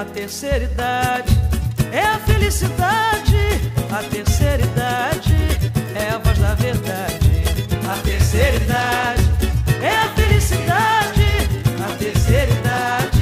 a 0.00 0.04
terceira 0.06 0.64
idade 0.64 1.30
é 1.92 2.00
a 2.00 2.18
felicidade. 2.20 3.36
A 3.92 4.02
terceira 4.02 4.62
idade 4.62 5.34
é 5.94 6.08
a 6.08 6.16
voz 6.16 6.38
da 6.38 6.54
verdade. 6.54 7.18
A 7.86 8.02
terceira 8.02 8.56
idade 8.56 9.22
é 9.82 9.94
a 9.94 10.08
felicidade. 10.14 11.26
A 11.84 11.96
terceira 11.98 12.50
idade 12.50 13.20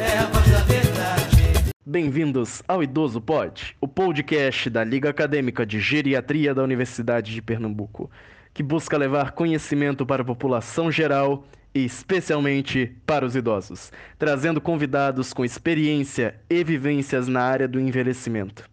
é 0.00 0.18
a 0.18 0.26
voz 0.26 0.48
da 0.48 0.60
verdade. 0.60 1.72
Bem-vindos 1.84 2.62
ao 2.68 2.84
Idoso 2.84 3.20
Pod, 3.20 3.76
o 3.80 3.88
podcast 3.88 4.70
da 4.70 4.84
Liga 4.84 5.10
Acadêmica 5.10 5.66
de 5.66 5.80
Geriatria 5.80 6.54
da 6.54 6.62
Universidade 6.62 7.34
de 7.34 7.42
Pernambuco, 7.42 8.08
que 8.54 8.62
busca 8.62 8.96
levar 8.96 9.32
conhecimento 9.32 10.06
para 10.06 10.22
a 10.22 10.24
população 10.24 10.88
geral 10.88 11.42
especialmente 11.74 12.86
para 13.06 13.24
os 13.24 13.34
idosos, 13.34 13.92
trazendo 14.18 14.60
convidados 14.60 15.32
com 15.32 15.44
experiência 15.44 16.40
e 16.48 16.62
vivências 16.62 17.28
na 17.28 17.42
área 17.42 17.66
do 17.66 17.80
envelhecimento. 17.80 18.68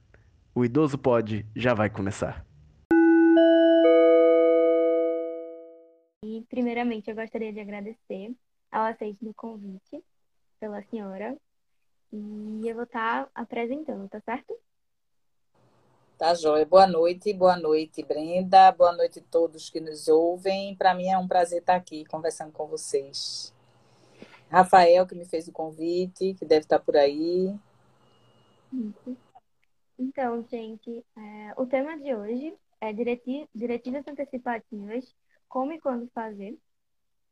O 0.54 0.66
Idoso 0.66 0.98
Pod 0.98 1.46
já 1.56 1.74
vai 1.74 1.90
começar. 1.90 2.46
E, 6.24 6.46
primeiramente, 6.50 7.10
eu 7.10 7.16
gostaria 7.16 7.54
de 7.54 7.60
agradecer 7.60 8.36
ao 8.72 8.84
aceite 8.84 9.24
do 9.24 9.34
convite 9.34 10.04
pela 10.60 10.84
senhora. 10.84 11.38
E 12.12 12.68
eu 12.68 12.76
vou 12.76 12.84
estar 12.84 13.30
apresentando, 13.34 14.10
tá 14.10 14.20
certo? 14.22 14.54
Tá, 16.20 16.34
Joia. 16.34 16.66
Boa 16.66 16.86
noite, 16.86 17.32
boa 17.32 17.56
noite, 17.56 18.04
Brenda. 18.04 18.74
Boa 18.74 18.92
noite 18.92 19.20
a 19.20 19.32
todos 19.32 19.70
que 19.70 19.80
nos 19.80 20.10
ouvem. 20.10 20.76
Para 20.76 20.94
mim 20.94 21.08
é 21.08 21.18
um 21.18 21.30
prazer 21.30 21.60
estar 21.60 21.76
aqui 21.76 22.04
conversando 22.04 22.52
com 22.52 22.68
vocês. 22.68 23.56
Rafael, 24.50 25.08
que 25.08 25.16
me 25.16 25.24
fez 25.24 25.48
o 25.48 25.54
convite, 25.54 26.34
que 26.34 26.44
deve 26.44 26.66
estar 26.66 26.78
por 26.80 26.98
aí. 26.98 27.58
Então, 29.98 30.46
gente, 30.52 31.06
é, 31.16 31.54
o 31.56 31.66
tema 31.66 31.98
de 31.98 32.14
hoje 32.14 32.54
é 32.82 32.92
direti 32.92 33.48
diretivas 33.56 34.06
antecipativas, 34.06 35.16
como 35.48 35.72
e 35.72 35.80
quando 35.80 36.10
fazer. 36.10 36.60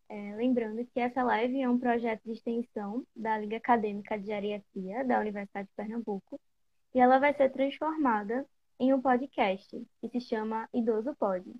É, 0.07 0.33
lembrando 0.37 0.85
que 0.93 1.01
essa 1.01 1.23
live 1.23 1.61
é 1.61 1.69
um 1.69 1.77
projeto 1.77 2.23
de 2.23 2.31
extensão 2.31 3.05
da 3.13 3.37
Liga 3.37 3.57
Acadêmica 3.57 4.17
de 4.17 4.27
Geriatria 4.27 5.03
da 5.03 5.19
Universidade 5.19 5.67
de 5.67 5.75
Pernambuco 5.75 6.39
e 6.95 7.01
ela 7.01 7.19
vai 7.19 7.35
ser 7.35 7.51
transformada 7.51 8.47
em 8.79 8.93
um 8.93 9.01
podcast 9.01 9.87
que 9.99 10.09
se 10.09 10.21
chama 10.21 10.69
Idoso 10.73 11.15
Pode. 11.15 11.51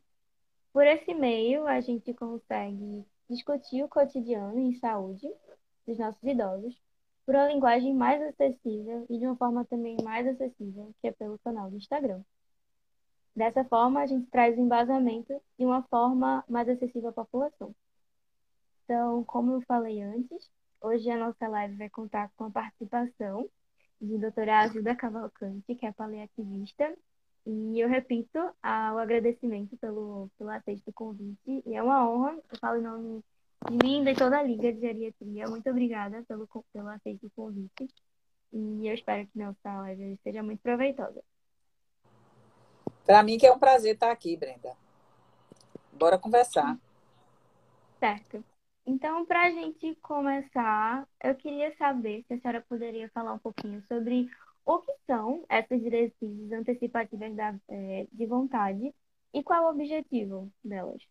Por 0.71 0.85
esse 0.85 1.13
meio, 1.13 1.65
a 1.65 1.79
gente 1.81 2.13
consegue 2.13 3.05
discutir 3.29 3.83
o 3.83 3.89
cotidiano 3.89 4.59
em 4.59 4.75
saúde 4.75 5.27
dos 5.85 5.97
nossos 5.97 6.21
idosos 6.23 6.79
por 7.25 7.35
uma 7.35 7.47
linguagem 7.47 7.93
mais 7.93 8.21
acessível 8.21 9.05
e 9.09 9.17
de 9.17 9.25
uma 9.25 9.35
forma 9.35 9.65
também 9.65 9.97
mais 10.03 10.27
acessível, 10.27 10.93
que 11.01 11.07
é 11.07 11.11
pelo 11.11 11.39
canal 11.39 11.69
do 11.69 11.77
Instagram. 11.77 12.21
Dessa 13.35 13.63
forma, 13.65 14.01
a 14.01 14.05
gente 14.05 14.29
traz 14.29 14.57
o 14.57 14.61
embasamento 14.61 15.41
de 15.57 15.65
uma 15.65 15.83
forma 15.83 16.43
mais 16.47 16.69
acessível 16.69 17.09
à 17.09 17.13
população. 17.13 17.75
Então, 18.83 19.23
como 19.25 19.53
eu 19.53 19.61
falei 19.61 20.01
antes, 20.01 20.49
hoje 20.81 21.09
a 21.09 21.17
nossa 21.17 21.47
live 21.47 21.75
vai 21.75 21.89
contar 21.89 22.31
com 22.35 22.45
a 22.45 22.51
participação 22.51 23.49
de 23.99 24.17
doutora 24.17 24.61
Azilda 24.61 24.95
Cavalcante, 24.95 25.75
que 25.75 25.85
é 25.85 25.91
paliativista. 25.91 26.93
E 27.45 27.79
eu 27.79 27.87
repito 27.87 28.37
o 28.39 28.97
agradecimento 28.97 29.77
pelo, 29.77 30.29
pelo 30.37 30.49
aceite 30.49 30.83
do 30.85 30.93
convite. 30.93 31.63
E 31.65 31.73
é 31.73 31.81
uma 31.81 32.09
honra, 32.09 32.37
eu 32.51 32.59
falo 32.59 32.77
em 32.77 32.83
nome 32.83 33.23
de 33.69 33.77
mim 33.85 34.01
e 34.01 34.05
de 34.05 34.15
toda 34.15 34.37
a 34.37 34.43
Liga 34.43 34.71
de 34.71 34.81
Geriatria. 34.81 35.47
Muito 35.47 35.69
obrigada 35.69 36.23
pelo, 36.27 36.47
pelo 36.73 36.89
aceite 36.89 37.21
do 37.21 37.31
convite. 37.31 37.87
E 38.51 38.87
eu 38.87 38.93
espero 38.93 39.25
que 39.27 39.39
nossa 39.39 39.81
live 39.81 40.19
seja 40.23 40.43
muito 40.43 40.61
proveitosa. 40.61 41.23
Para 43.05 43.23
mim 43.23 43.37
que 43.37 43.47
é 43.47 43.53
um 43.53 43.59
prazer 43.59 43.93
estar 43.93 44.11
aqui, 44.11 44.35
Brenda. 44.35 44.75
Bora 45.93 46.17
conversar. 46.17 46.77
Certo. 47.99 48.43
Então, 48.89 49.25
para 49.25 49.47
a 49.47 49.51
gente 49.51 49.95
começar, 49.95 51.05
eu 51.21 51.35
queria 51.35 51.75
saber 51.75 52.23
se 52.25 52.33
a 52.33 52.39
senhora 52.39 52.63
poderia 52.69 53.09
falar 53.09 53.33
um 53.33 53.37
pouquinho 53.37 53.83
sobre 53.85 54.29
o 54.65 54.79
que 54.79 54.93
são 55.05 55.43
essas 55.49 55.81
diretrizes 55.81 56.53
antecipativas 56.53 57.35
da, 57.35 57.53
é, 57.67 58.07
de 58.09 58.25
vontade 58.25 58.95
e 59.33 59.43
qual 59.43 59.65
o 59.65 59.71
objetivo 59.71 60.49
delas. 60.63 61.01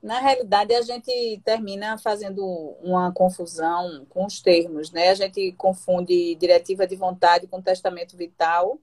Na 0.00 0.20
realidade, 0.20 0.72
a 0.72 0.82
gente 0.82 1.40
termina 1.44 1.98
fazendo 1.98 2.44
uma 2.80 3.12
confusão 3.12 4.06
com 4.08 4.24
os 4.24 4.40
termos, 4.40 4.92
né? 4.92 5.08
A 5.08 5.14
gente 5.14 5.50
confunde 5.52 6.36
diretiva 6.36 6.86
de 6.86 6.94
vontade 6.94 7.48
com 7.48 7.60
testamento 7.60 8.16
vital, 8.16 8.78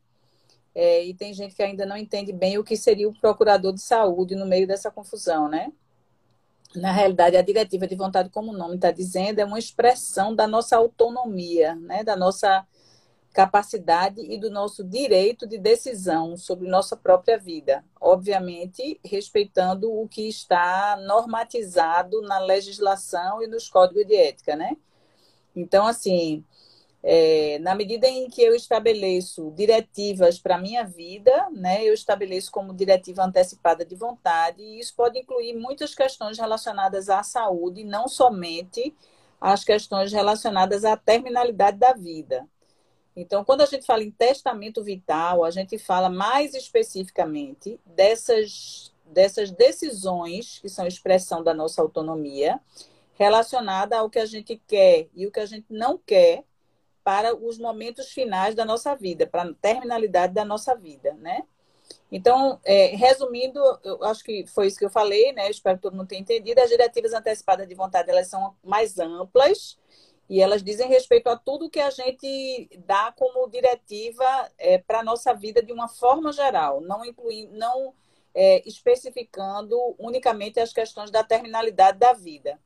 é, 0.76 1.06
e 1.06 1.14
tem 1.14 1.34
gente 1.34 1.56
que 1.56 1.64
ainda 1.64 1.86
não 1.86 1.96
entende 1.96 2.34
bem 2.34 2.58
o 2.58 2.64
que 2.66 2.76
seria 2.76 3.08
o 3.08 3.18
procurador 3.18 3.74
de 3.74 3.82
saúde 3.82 4.36
no 4.36 4.46
meio 4.46 4.68
dessa 4.68 4.92
confusão, 4.92 5.48
né? 5.48 5.72
Na 6.76 6.92
realidade, 6.92 7.36
a 7.36 7.42
diretiva 7.42 7.88
de 7.88 7.96
vontade, 7.96 8.30
como 8.30 8.52
o 8.52 8.58
nome 8.58 8.76
está 8.76 8.92
dizendo, 8.92 9.40
é 9.40 9.46
uma 9.46 9.60
expressão 9.60 10.36
da 10.36 10.48
nossa 10.48 10.78
autonomia, 10.78 11.76
né? 11.76 12.04
da 12.04 12.16
nossa 12.16 12.66
capacidade 13.34 14.22
e 14.22 14.38
do 14.38 14.50
nosso 14.50 14.84
direito 14.84 15.48
de 15.48 15.58
decisão 15.58 16.36
sobre 16.36 16.68
nossa 16.68 16.96
própria 16.96 17.38
vida. 17.38 17.84
Obviamente, 18.00 19.00
respeitando 19.04 19.92
o 19.92 20.08
que 20.08 20.28
está 20.28 20.98
normatizado 21.06 22.22
na 22.22 22.40
legislação 22.40 23.42
e 23.42 23.48
nos 23.48 23.70
códigos 23.70 24.06
de 24.06 24.16
ética, 24.16 24.56
né? 24.56 24.76
Então, 25.56 25.86
assim, 25.86 26.44
é, 27.02 27.58
na 27.60 27.74
medida 27.76 28.08
em 28.08 28.30
que 28.30 28.42
eu 28.42 28.54
estabeleço 28.54 29.52
diretivas 29.52 30.38
para 30.38 30.56
a 30.56 30.62
minha 30.62 30.84
vida, 30.84 31.50
né, 31.52 31.84
eu 31.84 31.94
estabeleço 31.94 32.52
como 32.52 32.74
diretiva 32.74 33.24
antecipada 33.24 33.86
de 33.86 33.96
vontade, 33.96 34.62
e 34.62 34.80
isso 34.80 34.94
pode 34.96 35.18
incluir 35.18 35.54
muitas 35.54 35.96
questões 35.96 36.38
relacionadas 36.38 37.10
à 37.10 37.24
saúde, 37.24 37.84
não 37.84 38.08
somente 38.08 38.94
as 39.40 39.64
questões 39.64 40.12
relacionadas 40.12 40.84
à 40.84 40.98
terminalidade 40.98 41.78
da 41.78 41.94
vida. 41.94 42.46
Então, 43.16 43.44
quando 43.44 43.62
a 43.62 43.66
gente 43.66 43.86
fala 43.86 44.04
em 44.04 44.12
testamento 44.12 44.84
vital, 44.84 45.44
a 45.44 45.52
gente 45.52 45.78
fala 45.78 46.10
mais 46.10 46.54
especificamente 46.54 47.80
dessas, 47.86 48.94
dessas 49.06 49.52
decisões 49.52 50.60
que 50.60 50.70
são 50.70 50.86
expressão 50.86 51.44
da 51.44 51.54
nossa 51.54 51.82
autonomia, 51.82 52.60
relacionada 53.14 53.98
ao 53.98 54.10
que 54.10 54.20
a 54.20 54.26
gente 54.26 54.62
quer 54.68 55.08
e 55.14 55.26
o 55.28 55.32
que 55.32 55.40
a 55.40 55.46
gente 55.46 55.66
não 55.70 55.98
quer 55.98 56.46
para 57.10 57.36
os 57.36 57.58
momentos 57.58 58.12
finais 58.12 58.54
da 58.54 58.64
nossa 58.64 58.96
vida, 58.96 59.26
para 59.26 59.42
a 59.42 59.54
terminalidade 59.56 60.32
da 60.32 60.46
nossa 60.46 60.76
vida, 60.76 61.12
né? 61.16 61.42
Então, 62.12 62.60
é, 62.64 62.96
resumindo, 62.96 63.60
eu 63.84 64.04
acho 64.04 64.24
que 64.24 64.46
foi 64.46 64.68
isso 64.68 64.78
que 64.78 64.86
eu 64.86 64.92
falei, 64.92 65.34
né? 65.34 65.50
espero 65.50 65.78
que 65.78 65.82
todo 65.82 65.96
mundo 65.96 66.08
tenha 66.08 66.22
entendido. 66.22 66.62
As 66.62 66.70
diretivas 66.70 67.12
antecipadas 67.12 67.68
de 67.68 67.74
vontade, 67.74 68.12
elas 68.12 68.28
são 68.28 68.56
mais 68.64 69.00
amplas 69.00 69.80
e 70.30 70.40
elas 70.40 70.62
dizem 70.62 70.88
respeito 70.88 71.30
a 71.30 71.36
tudo 71.36 71.68
que 71.68 71.80
a 71.80 71.90
gente 71.90 72.70
dá 72.86 73.12
como 73.18 73.50
diretiva 73.50 74.48
é, 74.60 74.78
para 74.78 75.00
a 75.00 75.04
nossa 75.04 75.34
vida 75.34 75.64
de 75.64 75.74
uma 75.74 75.88
forma 75.88 76.32
geral, 76.32 76.80
não 76.80 77.04
incluindo, 77.04 77.58
não 77.58 77.92
é, 78.36 78.62
especificando 78.70 79.96
unicamente 79.98 80.60
as 80.60 80.72
questões 80.72 81.10
da 81.10 81.24
terminalidade 81.24 81.98
da 81.98 82.14
vida. 82.14 82.60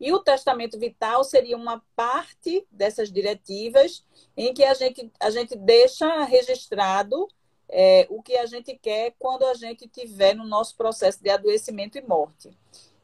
E 0.00 0.12
o 0.12 0.18
testamento 0.18 0.78
vital 0.78 1.22
seria 1.22 1.56
uma 1.56 1.84
parte 1.94 2.66
dessas 2.70 3.12
diretivas 3.12 4.04
em 4.34 4.54
que 4.54 4.64
a 4.64 4.72
gente, 4.72 5.12
a 5.20 5.28
gente 5.28 5.54
deixa 5.54 6.24
registrado 6.24 7.28
é, 7.68 8.06
o 8.08 8.22
que 8.22 8.36
a 8.36 8.46
gente 8.46 8.76
quer 8.78 9.14
quando 9.18 9.44
a 9.44 9.54
gente 9.54 9.86
tiver 9.86 10.34
no 10.34 10.44
nosso 10.44 10.76
processo 10.76 11.22
de 11.22 11.28
adoecimento 11.28 11.98
e 11.98 12.00
morte. 12.00 12.50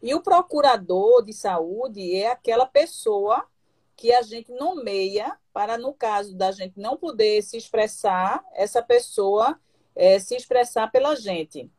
E 0.02 0.14
o 0.14 0.22
procurador 0.22 1.22
de 1.22 1.32
saúde 1.32 2.16
é 2.16 2.30
aquela 2.30 2.66
pessoa 2.66 3.46
que 3.94 4.12
a 4.12 4.22
gente 4.22 4.52
nomeia 4.52 5.38
para, 5.52 5.78
no 5.78 5.92
caso 5.92 6.34
da 6.34 6.52
gente 6.52 6.78
não 6.78 6.96
poder 6.96 7.42
se 7.42 7.56
expressar, 7.56 8.44
essa 8.52 8.82
pessoa 8.82 9.58
é, 9.94 10.18
se 10.18 10.36
expressar 10.36 10.90
pela 10.90 11.14
gente. 11.14 11.70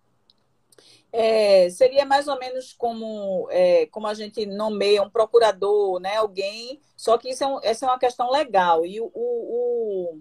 É, 1.11 1.69
seria 1.69 2.05
mais 2.05 2.27
ou 2.27 2.37
menos 2.37 2.73
como, 2.73 3.47
é, 3.49 3.85
como 3.87 4.07
a 4.07 4.13
gente 4.13 4.45
nomeia 4.45 5.01
um 5.01 5.09
procurador, 5.09 5.99
né? 5.99 6.17
Alguém, 6.17 6.79
só 6.95 7.17
que 7.17 7.29
isso 7.29 7.43
é 7.43 7.47
um, 7.47 7.59
essa 7.63 7.85
é 7.85 7.89
uma 7.89 7.99
questão 7.99 8.29
legal. 8.31 8.85
E 8.85 8.99
o, 8.99 9.05
o, 9.05 9.11
o, 9.13 10.19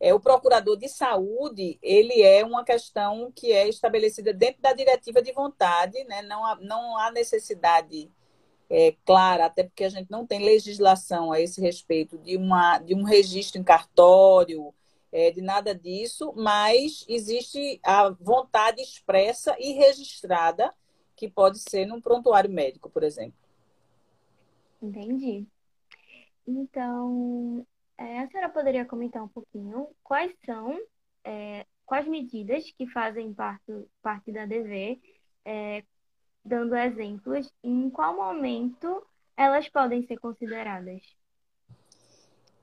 é, 0.00 0.14
o 0.14 0.20
procurador 0.20 0.76
de 0.76 0.88
saúde, 0.88 1.78
ele 1.82 2.22
é 2.22 2.44
uma 2.44 2.64
questão 2.64 3.30
que 3.34 3.52
é 3.52 3.68
estabelecida 3.68 4.32
dentro 4.32 4.62
da 4.62 4.72
diretiva 4.72 5.20
de 5.22 5.32
vontade, 5.32 6.02
né? 6.04 6.22
Não 6.22 6.44
há, 6.44 6.56
não 6.60 6.98
há 6.98 7.10
necessidade 7.10 8.10
é, 8.70 8.94
clara, 9.04 9.46
até 9.46 9.64
porque 9.64 9.84
a 9.84 9.88
gente 9.88 10.10
não 10.10 10.26
tem 10.26 10.44
legislação 10.44 11.32
a 11.32 11.40
esse 11.40 11.60
respeito 11.60 12.18
de, 12.18 12.36
uma, 12.36 12.78
de 12.78 12.94
um 12.94 13.02
registro 13.02 13.60
em 13.60 13.64
cartório, 13.64 14.74
é, 15.12 15.30
de 15.30 15.40
nada 15.40 15.74
disso, 15.74 16.32
mas 16.36 17.04
existe 17.08 17.80
a 17.82 18.10
vontade 18.10 18.82
expressa 18.82 19.56
e 19.58 19.72
registrada, 19.72 20.74
que 21.16 21.28
pode 21.28 21.58
ser 21.58 21.86
num 21.86 22.00
prontuário 22.00 22.50
médico, 22.50 22.88
por 22.88 23.02
exemplo. 23.02 23.38
Entendi. 24.80 25.46
Então, 26.46 27.66
é, 27.96 28.26
senhora 28.28 28.48
poderia 28.48 28.84
comentar 28.84 29.22
um 29.22 29.28
pouquinho 29.28 29.88
quais 30.02 30.32
são, 30.46 30.78
é, 31.24 31.66
quais 31.84 32.06
medidas 32.06 32.70
que 32.72 32.86
fazem 32.86 33.34
parte, 33.34 33.72
parte 34.00 34.30
da 34.30 34.46
DV, 34.46 35.00
é, 35.44 35.84
dando 36.44 36.76
exemplos, 36.76 37.52
e 37.62 37.68
em 37.68 37.90
qual 37.90 38.14
momento 38.14 39.04
elas 39.36 39.68
podem 39.68 40.06
ser 40.06 40.18
consideradas? 40.18 41.02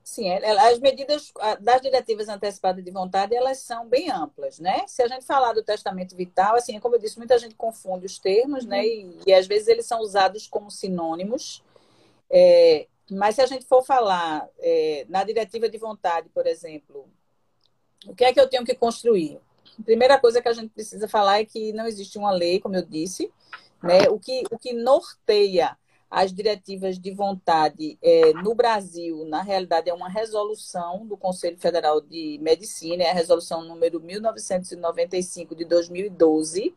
Sim, 0.06 0.28
é, 0.28 0.50
as 0.70 0.78
medidas 0.78 1.32
das 1.60 1.82
diretivas 1.82 2.28
antecipadas 2.28 2.84
de 2.84 2.92
vontade, 2.92 3.34
elas 3.34 3.58
são 3.58 3.88
bem 3.88 4.08
amplas, 4.08 4.60
né? 4.60 4.84
Se 4.86 5.02
a 5.02 5.08
gente 5.08 5.26
falar 5.26 5.52
do 5.52 5.64
testamento 5.64 6.14
vital, 6.14 6.54
assim, 6.54 6.78
como 6.78 6.94
eu 6.94 7.00
disse, 7.00 7.18
muita 7.18 7.36
gente 7.40 7.56
confunde 7.56 8.06
os 8.06 8.16
termos, 8.16 8.64
né? 8.64 8.82
Uhum. 8.82 8.84
E, 8.84 9.18
e 9.26 9.34
às 9.34 9.48
vezes 9.48 9.66
eles 9.66 9.84
são 9.84 10.00
usados 10.00 10.46
como 10.46 10.70
sinônimos. 10.70 11.60
É, 12.30 12.86
mas 13.10 13.34
se 13.34 13.42
a 13.42 13.46
gente 13.46 13.66
for 13.66 13.84
falar 13.84 14.48
é, 14.60 15.04
na 15.08 15.24
diretiva 15.24 15.68
de 15.68 15.76
vontade, 15.76 16.28
por 16.28 16.46
exemplo, 16.46 17.08
o 18.06 18.14
que 18.14 18.24
é 18.24 18.32
que 18.32 18.40
eu 18.40 18.48
tenho 18.48 18.64
que 18.64 18.76
construir? 18.76 19.40
A 19.76 19.82
primeira 19.82 20.20
coisa 20.20 20.40
que 20.40 20.48
a 20.48 20.52
gente 20.52 20.68
precisa 20.68 21.08
falar 21.08 21.40
é 21.40 21.44
que 21.44 21.72
não 21.72 21.84
existe 21.84 22.16
uma 22.16 22.30
lei, 22.30 22.60
como 22.60 22.76
eu 22.76 22.82
disse, 22.82 23.28
né? 23.82 24.08
O 24.08 24.20
que, 24.20 24.44
o 24.52 24.56
que 24.56 24.72
norteia 24.72 25.76
as 26.10 26.32
diretivas 26.32 26.98
de 26.98 27.10
vontade 27.10 27.98
é, 28.00 28.32
no 28.34 28.54
Brasil, 28.54 29.24
na 29.26 29.42
realidade, 29.42 29.90
é 29.90 29.94
uma 29.94 30.08
resolução 30.08 31.06
do 31.06 31.16
Conselho 31.16 31.58
Federal 31.58 32.00
de 32.00 32.38
Medicina, 32.40 33.02
é 33.02 33.10
a 33.10 33.14
resolução 33.14 33.64
número 33.64 34.00
1995 34.00 35.54
de 35.54 35.64
2012. 35.64 36.72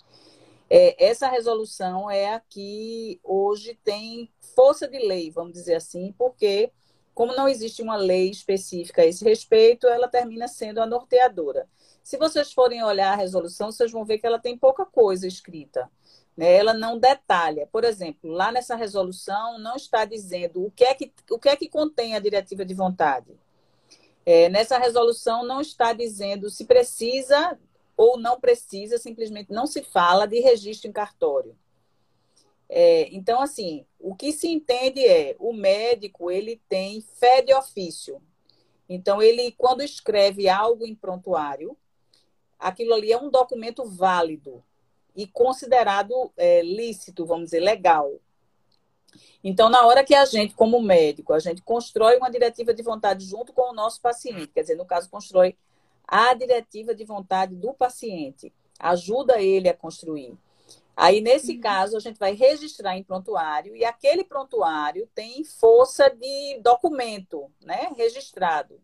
É, 0.69 1.03
essa 1.03 1.27
resolução 1.27 2.09
é 2.09 2.33
a 2.33 2.39
que 2.39 3.19
hoje 3.23 3.77
tem 3.83 4.29
força 4.55 4.87
de 4.87 4.99
lei, 4.99 5.31
vamos 5.31 5.53
dizer 5.53 5.75
assim, 5.75 6.13
porque, 6.17 6.71
como 7.13 7.35
não 7.35 7.47
existe 7.47 7.81
uma 7.81 7.95
lei 7.95 8.29
específica 8.29 9.03
a 9.03 9.05
esse 9.05 9.23
respeito, 9.23 9.87
ela 9.87 10.07
termina 10.07 10.47
sendo 10.47 10.81
a 10.81 10.85
norteadora. 10.85 11.67
Se 12.03 12.17
vocês 12.17 12.51
forem 12.51 12.83
olhar 12.83 13.13
a 13.13 13.15
resolução, 13.15 13.71
vocês 13.71 13.91
vão 13.91 14.03
ver 14.03 14.17
que 14.17 14.25
ela 14.25 14.39
tem 14.39 14.57
pouca 14.57 14.85
coisa 14.85 15.27
escrita. 15.27 15.89
Né? 16.39 16.53
Ela 16.53 16.73
não 16.73 16.97
detalha. 16.97 17.67
Por 17.69 17.83
exemplo, 17.83 18.31
lá 18.31 18.49
nessa 18.49 18.73
resolução 18.73 19.59
não 19.59 19.75
está 19.75 20.05
dizendo 20.05 20.65
o 20.65 20.71
que 20.71 20.85
é 20.85 20.93
que, 20.93 21.11
o 21.29 21.37
que, 21.37 21.49
é 21.49 21.55
que 21.57 21.67
contém 21.67 22.15
a 22.15 22.19
diretiva 22.19 22.63
de 22.63 22.73
vontade. 22.73 23.37
É, 24.25 24.47
nessa 24.47 24.77
resolução 24.77 25.45
não 25.45 25.59
está 25.59 25.91
dizendo 25.91 26.49
se 26.49 26.63
precisa 26.63 27.59
ou 27.97 28.17
não 28.17 28.39
precisa, 28.39 28.97
simplesmente 28.97 29.51
não 29.51 29.67
se 29.67 29.83
fala 29.83 30.25
de 30.25 30.39
registro 30.39 30.89
em 30.89 30.93
cartório. 30.93 31.57
É, 32.69 33.09
então, 33.13 33.41
assim, 33.41 33.85
o 33.99 34.15
que 34.15 34.31
se 34.31 34.47
entende 34.47 35.05
é 35.05 35.35
o 35.39 35.51
médico 35.51 36.31
ele 36.31 36.61
tem 36.69 37.01
fé 37.01 37.41
de 37.41 37.53
ofício. 37.53 38.21
Então, 38.87 39.21
ele, 39.21 39.51
quando 39.57 39.83
escreve 39.83 40.47
algo 40.47 40.85
em 40.85 40.95
prontuário, 40.95 41.75
aquilo 42.57 42.93
ali 42.93 43.11
é 43.11 43.17
um 43.17 43.29
documento 43.29 43.83
válido 43.83 44.63
e 45.15 45.27
considerado 45.27 46.31
é, 46.37 46.61
lícito, 46.61 47.25
vamos 47.25 47.45
dizer, 47.45 47.59
legal. 47.59 48.11
Então, 49.43 49.69
na 49.69 49.85
hora 49.85 50.03
que 50.03 50.13
a 50.13 50.25
gente, 50.25 50.53
como 50.53 50.81
médico, 50.81 51.33
a 51.33 51.39
gente 51.39 51.61
constrói 51.61 52.17
uma 52.17 52.29
diretiva 52.29 52.73
de 52.73 52.83
vontade 52.83 53.25
junto 53.25 53.53
com 53.53 53.71
o 53.71 53.73
nosso 53.73 54.01
paciente, 54.01 54.47
quer 54.47 54.61
dizer, 54.61 54.75
no 54.75 54.85
caso, 54.85 55.09
constrói 55.09 55.57
a 56.07 56.33
diretiva 56.33 56.93
de 56.93 57.05
vontade 57.05 57.55
do 57.55 57.73
paciente, 57.73 58.53
ajuda 58.79 59.41
ele 59.41 59.69
a 59.69 59.73
construir. 59.73 60.37
Aí, 60.95 61.21
nesse 61.21 61.53
uhum. 61.53 61.61
caso, 61.61 61.95
a 61.95 61.99
gente 62.01 62.19
vai 62.19 62.33
registrar 62.33 62.97
em 62.97 63.03
prontuário 63.03 63.73
e 63.73 63.85
aquele 63.85 64.23
prontuário 64.23 65.07
tem 65.15 65.45
força 65.45 66.09
de 66.09 66.59
documento, 66.61 67.49
né, 67.61 67.89
registrado. 67.95 68.81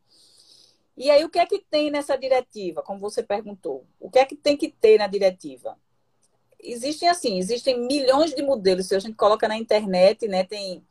E 0.96 1.12
aí, 1.12 1.26
o 1.26 1.30
que 1.30 1.40
é 1.40 1.46
que 1.46 1.60
tem 1.60 1.92
nessa 1.92 2.18
diretiva, 2.18 2.82
como 2.82 3.02
você 3.02 3.22
perguntou? 3.22 3.86
O 4.00 4.10
que 4.10 4.20
é 4.20 4.26
que 4.26 4.36
tem 4.36 4.56
que 4.56 4.70
ter 4.70 4.98
na 4.98 5.08
diretiva? 5.08 5.78
Existem 6.66 7.08
assim, 7.08 7.38
existem 7.38 7.80
milhões 7.80 8.34
de 8.34 8.42
modelos. 8.42 8.88
Se 8.88 8.96
a 8.96 9.00
gente 9.00 9.16
coloca 9.16 9.48
na 9.48 9.58
internet, 9.58 10.28
né, 10.28 10.44
tem 10.44 10.84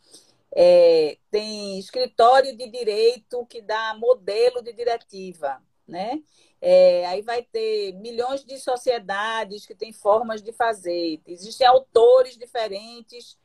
é, 0.56 1.18
tem 1.30 1.78
escritório 1.78 2.56
de 2.56 2.70
direito 2.70 3.44
que 3.46 3.60
dá 3.60 3.94
modelo 3.98 4.62
de 4.62 4.72
diretiva, 4.72 5.60
né? 5.86 6.22
É, 6.60 7.04
aí 7.06 7.22
vai 7.22 7.42
ter 7.42 7.92
milhões 7.94 8.44
de 8.44 8.56
sociedades 8.58 9.66
que 9.66 9.74
têm 9.74 9.92
formas 9.92 10.42
de 10.42 10.52
fazer. 10.52 11.20
Existem 11.26 11.66
autores 11.66 12.38
diferentes 12.38 13.36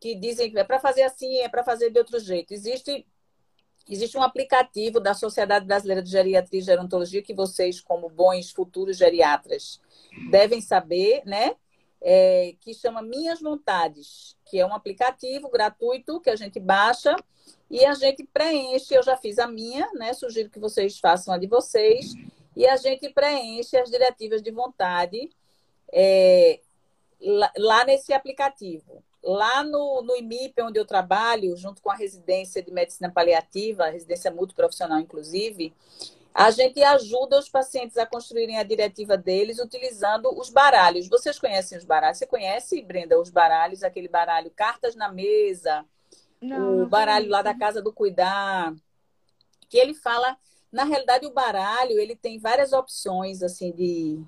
que 0.00 0.14
dizem 0.14 0.50
que 0.50 0.58
é 0.58 0.64
para 0.64 0.80
fazer 0.80 1.02
assim, 1.02 1.38
é 1.38 1.48
para 1.48 1.62
fazer 1.62 1.90
de 1.90 1.98
outro 1.98 2.18
jeito. 2.18 2.52
Existe 2.52 3.06
existe 3.88 4.18
um 4.18 4.22
aplicativo 4.22 4.98
da 4.98 5.14
Sociedade 5.14 5.64
Brasileira 5.64 6.02
de 6.02 6.10
Geriatria 6.10 6.58
e 6.58 6.64
Gerontologia 6.64 7.22
que 7.22 7.32
vocês, 7.32 7.80
como 7.80 8.08
bons 8.08 8.50
futuros 8.50 8.96
geriatras, 8.96 9.80
devem 10.28 10.60
saber, 10.60 11.22
né? 11.24 11.54
É, 12.00 12.54
que 12.60 12.74
chama 12.74 13.02
Minhas 13.02 13.40
Vontades, 13.40 14.36
que 14.44 14.58
é 14.58 14.66
um 14.66 14.74
aplicativo 14.74 15.48
gratuito 15.50 16.20
que 16.20 16.30
a 16.30 16.36
gente 16.36 16.60
baixa 16.60 17.16
e 17.70 17.84
a 17.84 17.94
gente 17.94 18.24
preenche. 18.24 18.94
Eu 18.94 19.02
já 19.02 19.16
fiz 19.16 19.38
a 19.38 19.46
minha, 19.46 19.90
né? 19.92 20.12
Sugiro 20.12 20.50
que 20.50 20.58
vocês 20.58 20.98
façam 20.98 21.34
a 21.34 21.38
de 21.38 21.46
vocês. 21.46 22.12
E 22.54 22.66
a 22.66 22.76
gente 22.76 23.08
preenche 23.10 23.76
as 23.76 23.90
diretivas 23.90 24.42
de 24.42 24.50
vontade 24.50 25.30
é, 25.92 26.60
lá, 27.56 27.84
nesse 27.84 28.12
aplicativo. 28.12 29.02
Lá 29.22 29.64
no, 29.64 30.02
no 30.02 30.16
IMIP, 30.16 30.62
onde 30.62 30.78
eu 30.78 30.86
trabalho, 30.86 31.56
junto 31.56 31.82
com 31.82 31.90
a 31.90 31.96
residência 31.96 32.62
de 32.62 32.70
medicina 32.70 33.10
paliativa, 33.10 33.90
residência 33.90 34.30
multiprofissional, 34.30 35.00
inclusive, 35.00 35.74
a 36.38 36.50
gente 36.50 36.82
ajuda 36.82 37.38
os 37.38 37.48
pacientes 37.48 37.96
a 37.96 38.04
construírem 38.04 38.58
a 38.58 38.62
diretiva 38.62 39.16
deles 39.16 39.58
utilizando 39.58 40.28
os 40.38 40.50
baralhos. 40.50 41.08
Vocês 41.08 41.38
conhecem 41.38 41.78
os 41.78 41.84
baralhos? 41.84 42.18
Você 42.18 42.26
conhece, 42.26 42.82
Brenda, 42.82 43.18
os 43.18 43.30
baralhos, 43.30 43.82
aquele 43.82 44.06
baralho 44.06 44.50
cartas 44.50 44.94
na 44.94 45.10
mesa, 45.10 45.82
não, 46.38 46.82
o 46.82 46.86
baralho 46.86 47.30
lá 47.30 47.40
da 47.40 47.54
casa 47.54 47.80
do 47.80 47.90
cuidar, 47.90 48.74
que 49.66 49.78
ele 49.78 49.94
fala, 49.94 50.36
na 50.70 50.84
realidade 50.84 51.24
o 51.24 51.32
baralho, 51.32 51.98
ele 51.98 52.14
tem 52.14 52.38
várias 52.38 52.74
opções 52.74 53.42
assim 53.42 53.72
de 53.72 54.22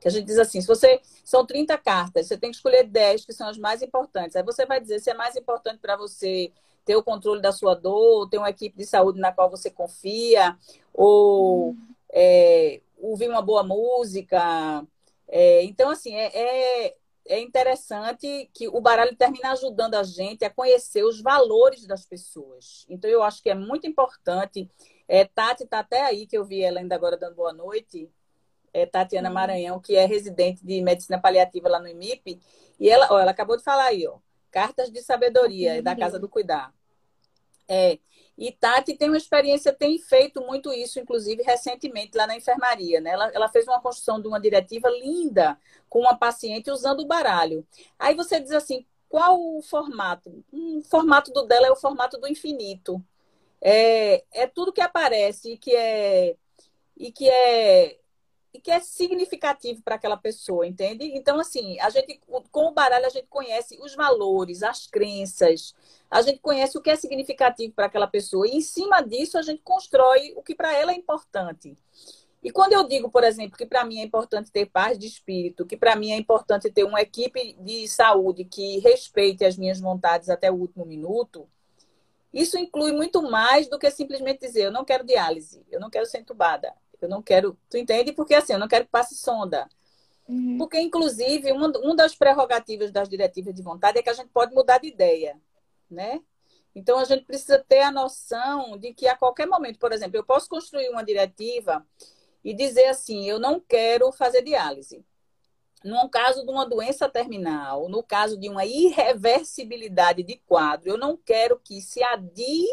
que 0.00 0.08
a 0.08 0.10
gente 0.10 0.24
diz 0.24 0.38
assim, 0.38 0.62
se 0.62 0.66
você 0.66 0.98
são 1.22 1.44
30 1.44 1.76
cartas, 1.76 2.26
você 2.26 2.38
tem 2.38 2.50
que 2.50 2.56
escolher 2.56 2.84
10 2.84 3.26
que 3.26 3.34
são 3.34 3.46
as 3.46 3.58
mais 3.58 3.82
importantes. 3.82 4.34
Aí 4.34 4.42
você 4.42 4.64
vai 4.64 4.80
dizer 4.80 4.98
se 4.98 5.10
é 5.10 5.14
mais 5.14 5.36
importante 5.36 5.78
para 5.78 5.94
você 5.94 6.50
ter 6.84 6.96
o 6.96 7.02
controle 7.02 7.40
da 7.40 7.52
sua 7.52 7.74
dor, 7.74 8.28
ter 8.28 8.38
uma 8.38 8.50
equipe 8.50 8.76
de 8.76 8.86
saúde 8.86 9.20
na 9.20 9.32
qual 9.32 9.50
você 9.50 9.70
confia, 9.70 10.56
ou 10.92 11.76
é, 12.12 12.80
ouvir 12.98 13.28
uma 13.28 13.42
boa 13.42 13.62
música. 13.62 14.84
É, 15.28 15.62
então, 15.64 15.90
assim, 15.90 16.14
é, 16.14 16.26
é, 16.34 16.96
é 17.26 17.40
interessante 17.40 18.50
que 18.52 18.68
o 18.68 18.80
baralho 18.80 19.14
termina 19.16 19.52
ajudando 19.52 19.94
a 19.94 20.02
gente 20.02 20.44
a 20.44 20.50
conhecer 20.50 21.04
os 21.04 21.20
valores 21.20 21.86
das 21.86 22.04
pessoas. 22.04 22.84
Então, 22.88 23.08
eu 23.08 23.22
acho 23.22 23.42
que 23.42 23.50
é 23.50 23.54
muito 23.54 23.86
importante. 23.86 24.68
É, 25.06 25.24
Tati 25.24 25.64
está 25.64 25.80
até 25.80 26.02
aí, 26.02 26.26
que 26.26 26.36
eu 26.36 26.44
vi 26.44 26.62
ela 26.62 26.80
ainda 26.80 26.94
agora 26.94 27.16
dando 27.16 27.36
boa 27.36 27.52
noite. 27.52 28.10
É 28.72 28.86
Tatiana 28.86 29.28
uhum. 29.28 29.34
Maranhão, 29.34 29.80
que 29.80 29.96
é 29.96 30.06
residente 30.06 30.64
de 30.64 30.80
medicina 30.80 31.20
paliativa 31.20 31.68
lá 31.68 31.80
no 31.80 31.88
IMIP. 31.88 32.40
E 32.78 32.88
ela, 32.88 33.08
ó, 33.10 33.18
ela 33.18 33.30
acabou 33.32 33.56
de 33.56 33.62
falar 33.62 33.86
aí, 33.86 34.06
ó. 34.06 34.18
Cartas 34.50 34.90
de 34.90 35.02
Sabedoria, 35.02 35.76
uhum. 35.76 35.82
da 35.82 35.96
Casa 35.96 36.18
do 36.18 36.28
Cuidar. 36.28 36.72
É. 37.68 37.98
E 38.36 38.50
Tati 38.50 38.96
tem 38.96 39.08
uma 39.08 39.16
experiência, 39.16 39.72
tem 39.72 39.98
feito 39.98 40.40
muito 40.40 40.72
isso, 40.72 40.98
inclusive 40.98 41.42
recentemente 41.42 42.16
lá 42.16 42.26
na 42.26 42.36
enfermaria. 42.36 43.00
Né? 43.00 43.10
Ela, 43.10 43.30
ela 43.32 43.48
fez 43.48 43.66
uma 43.68 43.80
construção 43.80 44.20
de 44.20 44.26
uma 44.26 44.40
diretiva 44.40 44.88
linda 44.88 45.58
com 45.88 46.00
uma 46.00 46.16
paciente 46.16 46.70
usando 46.70 47.00
o 47.00 47.06
baralho. 47.06 47.66
Aí 47.98 48.14
você 48.14 48.40
diz 48.40 48.50
assim: 48.50 48.84
qual 49.08 49.38
o 49.38 49.62
formato? 49.62 50.42
Um, 50.52 50.78
o 50.78 50.82
formato 50.82 51.32
do 51.32 51.42
dela 51.42 51.66
é 51.66 51.70
o 51.70 51.76
formato 51.76 52.18
do 52.18 52.26
infinito. 52.26 53.04
É, 53.60 54.24
é 54.32 54.46
tudo 54.46 54.72
que 54.72 54.80
aparece 54.80 55.52
e 55.52 55.58
que 55.58 55.76
é, 55.76 56.34
e 56.96 57.12
que 57.12 57.28
é 57.28 57.99
e 58.52 58.60
que 58.60 58.70
é 58.70 58.80
significativo 58.80 59.82
para 59.82 59.94
aquela 59.94 60.16
pessoa, 60.16 60.66
entende? 60.66 61.04
Então, 61.14 61.38
assim, 61.38 61.78
a 61.80 61.88
gente, 61.90 62.20
com 62.50 62.66
o 62.66 62.72
baralho, 62.72 63.06
a 63.06 63.10
gente 63.10 63.26
conhece 63.28 63.78
os 63.80 63.94
valores, 63.94 64.62
as 64.62 64.86
crenças, 64.86 65.74
a 66.10 66.20
gente 66.22 66.40
conhece 66.40 66.76
o 66.76 66.82
que 66.82 66.90
é 66.90 66.96
significativo 66.96 67.72
para 67.72 67.86
aquela 67.86 68.06
pessoa, 68.06 68.46
e 68.46 68.56
em 68.56 68.60
cima 68.60 69.00
disso 69.00 69.38
a 69.38 69.42
gente 69.42 69.62
constrói 69.62 70.32
o 70.36 70.42
que 70.42 70.54
para 70.54 70.76
ela 70.76 70.92
é 70.92 70.96
importante. 70.96 71.76
E 72.42 72.50
quando 72.50 72.72
eu 72.72 72.88
digo, 72.88 73.10
por 73.10 73.22
exemplo, 73.22 73.56
que 73.56 73.66
para 73.66 73.84
mim 73.84 74.00
é 74.00 74.04
importante 74.04 74.50
ter 74.50 74.66
paz 74.66 74.98
de 74.98 75.06
espírito, 75.06 75.66
que 75.66 75.76
para 75.76 75.94
mim 75.94 76.10
é 76.10 76.16
importante 76.16 76.70
ter 76.70 76.84
uma 76.84 77.02
equipe 77.02 77.54
de 77.60 77.86
saúde 77.86 78.44
que 78.44 78.78
respeite 78.78 79.44
as 79.44 79.56
minhas 79.56 79.78
vontades 79.78 80.30
até 80.30 80.50
o 80.50 80.54
último 80.54 80.86
minuto, 80.86 81.46
isso 82.32 82.56
inclui 82.56 82.92
muito 82.92 83.22
mais 83.22 83.68
do 83.68 83.78
que 83.78 83.90
simplesmente 83.90 84.40
dizer 84.40 84.64
eu 84.64 84.72
não 84.72 84.84
quero 84.84 85.04
diálise, 85.04 85.62
eu 85.70 85.78
não 85.78 85.90
quero 85.90 86.06
ser 86.06 86.18
entubada, 86.18 86.72
eu 87.04 87.08
não 87.08 87.22
quero. 87.22 87.58
Tu 87.68 87.76
entende? 87.76 88.12
Porque 88.12 88.34
assim, 88.34 88.52
eu 88.52 88.58
não 88.58 88.68
quero 88.68 88.84
que 88.84 88.90
passe 88.90 89.14
sonda. 89.14 89.68
Uhum. 90.28 90.58
Porque, 90.58 90.80
inclusive, 90.80 91.50
uma, 91.52 91.68
uma 91.78 91.96
das 91.96 92.14
prerrogativas 92.14 92.92
das 92.92 93.08
diretivas 93.08 93.52
de 93.52 93.62
vontade 93.62 93.98
é 93.98 94.02
que 94.02 94.10
a 94.10 94.14
gente 94.14 94.28
pode 94.28 94.54
mudar 94.54 94.78
de 94.78 94.86
ideia, 94.86 95.36
né? 95.90 96.20
Então, 96.72 96.98
a 97.00 97.04
gente 97.04 97.24
precisa 97.24 97.58
ter 97.58 97.80
a 97.80 97.90
noção 97.90 98.78
de 98.78 98.94
que 98.94 99.08
a 99.08 99.16
qualquer 99.16 99.46
momento, 99.46 99.78
por 99.78 99.92
exemplo, 99.92 100.16
eu 100.16 100.24
posso 100.24 100.48
construir 100.48 100.88
uma 100.88 101.02
diretiva 101.02 101.84
e 102.44 102.54
dizer 102.54 102.86
assim: 102.86 103.28
eu 103.28 103.40
não 103.40 103.58
quero 103.58 104.12
fazer 104.12 104.42
diálise. 104.42 105.04
No 105.82 106.08
caso 106.08 106.44
de 106.44 106.50
uma 106.50 106.66
doença 106.66 107.08
terminal, 107.08 107.88
no 107.88 108.02
caso 108.02 108.38
de 108.38 108.48
uma 108.48 108.64
irreversibilidade 108.64 110.22
de 110.22 110.36
quadro, 110.46 110.90
eu 110.90 110.98
não 110.98 111.16
quero 111.16 111.58
que 111.58 111.80
se 111.80 112.02
adie 112.02 112.68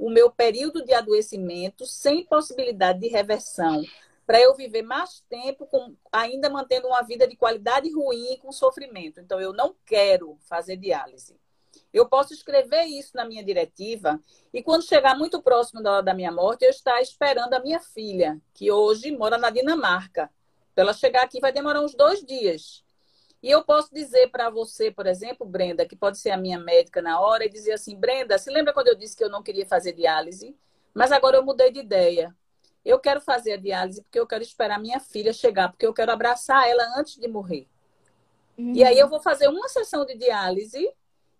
o 0.00 0.08
meu 0.08 0.30
período 0.30 0.82
de 0.82 0.94
adoecimento 0.94 1.84
sem 1.84 2.24
possibilidade 2.24 3.00
de 3.00 3.08
reversão, 3.08 3.84
para 4.26 4.40
eu 4.40 4.54
viver 4.54 4.80
mais 4.80 5.22
tempo, 5.28 5.66
com, 5.66 5.94
ainda 6.10 6.48
mantendo 6.48 6.86
uma 6.86 7.02
vida 7.02 7.28
de 7.28 7.36
qualidade 7.36 7.92
ruim 7.92 8.32
e 8.32 8.38
com 8.38 8.50
sofrimento. 8.50 9.20
Então, 9.20 9.38
eu 9.38 9.52
não 9.52 9.74
quero 9.84 10.38
fazer 10.40 10.76
diálise. 10.76 11.38
Eu 11.92 12.08
posso 12.08 12.32
escrever 12.32 12.84
isso 12.84 13.14
na 13.14 13.24
minha 13.24 13.44
diretiva 13.44 14.18
e 14.54 14.62
quando 14.62 14.84
chegar 14.84 15.18
muito 15.18 15.42
próximo 15.42 15.82
da 15.82 15.92
hora 15.92 16.02
da 16.02 16.14
minha 16.14 16.32
morte, 16.32 16.64
eu 16.64 16.70
estar 16.70 17.00
esperando 17.02 17.52
a 17.52 17.60
minha 17.60 17.80
filha, 17.80 18.40
que 18.54 18.70
hoje 18.70 19.10
mora 19.10 19.36
na 19.36 19.50
Dinamarca. 19.50 20.30
Para 20.74 20.84
ela 20.84 20.92
chegar 20.94 21.24
aqui 21.24 21.40
vai 21.40 21.52
demorar 21.52 21.82
uns 21.82 21.94
dois 21.94 22.24
dias. 22.24 22.84
E 23.42 23.50
eu 23.50 23.64
posso 23.64 23.92
dizer 23.92 24.30
para 24.30 24.50
você, 24.50 24.90
por 24.90 25.06
exemplo, 25.06 25.46
Brenda, 25.46 25.86
que 25.86 25.96
pode 25.96 26.18
ser 26.18 26.30
a 26.30 26.36
minha 26.36 26.58
médica 26.58 27.00
na 27.00 27.20
hora, 27.20 27.44
e 27.44 27.48
dizer 27.48 27.72
assim: 27.72 27.96
Brenda, 27.96 28.38
se 28.38 28.50
lembra 28.50 28.72
quando 28.72 28.88
eu 28.88 28.94
disse 28.94 29.16
que 29.16 29.24
eu 29.24 29.30
não 29.30 29.42
queria 29.42 29.66
fazer 29.66 29.92
diálise? 29.92 30.54
Mas 30.92 31.10
agora 31.12 31.36
eu 31.36 31.42
mudei 31.42 31.70
de 31.70 31.80
ideia. 31.80 32.34
Eu 32.84 32.98
quero 32.98 33.20
fazer 33.20 33.52
a 33.52 33.56
diálise 33.56 34.02
porque 34.02 34.18
eu 34.18 34.26
quero 34.26 34.42
esperar 34.42 34.78
minha 34.78 35.00
filha 35.00 35.32
chegar, 35.32 35.68
porque 35.68 35.86
eu 35.86 35.92
quero 35.92 36.12
abraçar 36.12 36.68
ela 36.68 36.98
antes 36.98 37.16
de 37.16 37.28
morrer. 37.28 37.66
Uhum. 38.58 38.72
E 38.74 38.84
aí 38.84 38.98
eu 38.98 39.08
vou 39.08 39.20
fazer 39.20 39.48
uma 39.48 39.68
sessão 39.68 40.04
de 40.04 40.16
diálise 40.16 40.90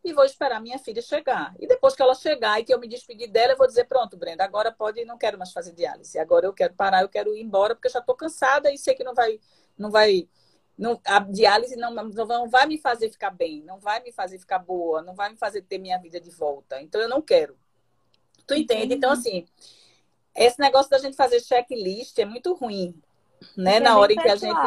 e 0.02 0.12
vou 0.12 0.24
esperar 0.24 0.60
minha 0.60 0.78
filha 0.78 1.02
chegar. 1.02 1.54
E 1.58 1.66
depois 1.66 1.94
que 1.94 2.02
ela 2.02 2.14
chegar 2.14 2.58
e 2.60 2.64
que 2.64 2.72
eu 2.72 2.80
me 2.80 2.88
despedir 2.88 3.28
dela, 3.28 3.52
eu 3.52 3.56
vou 3.58 3.66
dizer: 3.66 3.84
pronto, 3.84 4.16
Brenda, 4.16 4.44
agora 4.44 4.72
pode, 4.72 5.04
não 5.04 5.18
quero 5.18 5.38
mais 5.38 5.52
fazer 5.52 5.72
diálise. 5.72 6.18
Agora 6.18 6.46
eu 6.46 6.52
quero 6.52 6.74
parar, 6.74 7.02
eu 7.02 7.08
quero 7.08 7.34
ir 7.34 7.42
embora 7.42 7.74
porque 7.74 7.88
eu 7.88 7.92
já 7.92 7.98
estou 8.00 8.14
cansada 8.14 8.72
e 8.72 8.78
sei 8.78 8.94
que 8.94 9.04
não 9.04 9.14
vai, 9.14 9.38
não 9.76 9.90
vai, 9.90 10.28
não, 10.80 10.98
a 11.04 11.18
diálise 11.20 11.76
não, 11.76 11.92
não 11.92 12.48
vai 12.48 12.66
me 12.66 12.78
fazer 12.78 13.10
ficar 13.10 13.28
bem, 13.28 13.62
não 13.64 13.78
vai 13.78 14.02
me 14.02 14.10
fazer 14.10 14.38
ficar 14.38 14.58
boa, 14.58 15.02
não 15.02 15.14
vai 15.14 15.28
me 15.28 15.36
fazer 15.36 15.60
ter 15.60 15.76
minha 15.76 15.98
vida 15.98 16.18
de 16.18 16.30
volta. 16.30 16.80
Então 16.80 16.98
eu 16.98 17.08
não 17.08 17.20
quero. 17.20 17.54
Tu 18.46 18.54
entende? 18.54 18.94
Então 18.94 19.12
assim, 19.12 19.46
esse 20.34 20.58
negócio 20.58 20.90
da 20.90 20.96
gente 20.96 21.16
fazer 21.16 21.38
checklist 21.40 22.18
é 22.18 22.24
muito 22.24 22.54
ruim, 22.54 22.94
né? 23.54 23.76
É 23.76 23.80
Na 23.80 23.98
hora 23.98 24.14
em 24.14 24.16
que 24.16 24.28
a 24.28 24.36
gente. 24.36 24.58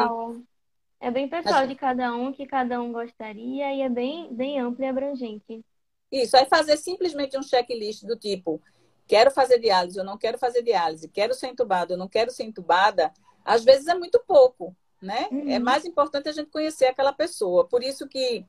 É 1.00 1.10
bem 1.10 1.28
pessoal 1.28 1.66
de 1.66 1.74
cada 1.74 2.14
um, 2.14 2.32
que 2.32 2.46
cada 2.46 2.80
um 2.80 2.92
gostaria, 2.92 3.74
e 3.74 3.82
é 3.82 3.88
bem, 3.88 4.32
bem 4.32 4.60
amplo 4.60 4.84
e 4.84 4.88
abrangente. 4.88 5.64
Isso, 6.12 6.36
aí 6.36 6.46
fazer 6.46 6.76
simplesmente 6.76 7.36
um 7.36 7.42
checklist 7.42 8.04
do 8.04 8.16
tipo: 8.16 8.62
quero 9.04 9.32
fazer 9.32 9.58
diálise, 9.58 9.98
eu 9.98 10.04
não 10.04 10.16
quero 10.16 10.38
fazer 10.38 10.62
diálise, 10.62 11.08
quero 11.08 11.34
ser 11.34 11.48
entubado, 11.48 11.94
eu 11.94 11.98
não 11.98 12.08
quero 12.08 12.30
ser 12.30 12.44
entubada, 12.44 13.12
às 13.44 13.64
vezes 13.64 13.88
é 13.88 13.94
muito 13.94 14.22
pouco, 14.24 14.74
né? 15.04 15.28
É 15.30 15.34
uhum. 15.34 15.50
É 15.50 15.58
mais 15.58 15.84
importante 15.84 16.28
a 16.28 16.32
gente 16.32 16.50
conhecer 16.50 16.86
aquela 16.86 17.12
pessoa. 17.12 17.66
Por 17.66 17.82
isso 17.82 18.08
que 18.08 18.44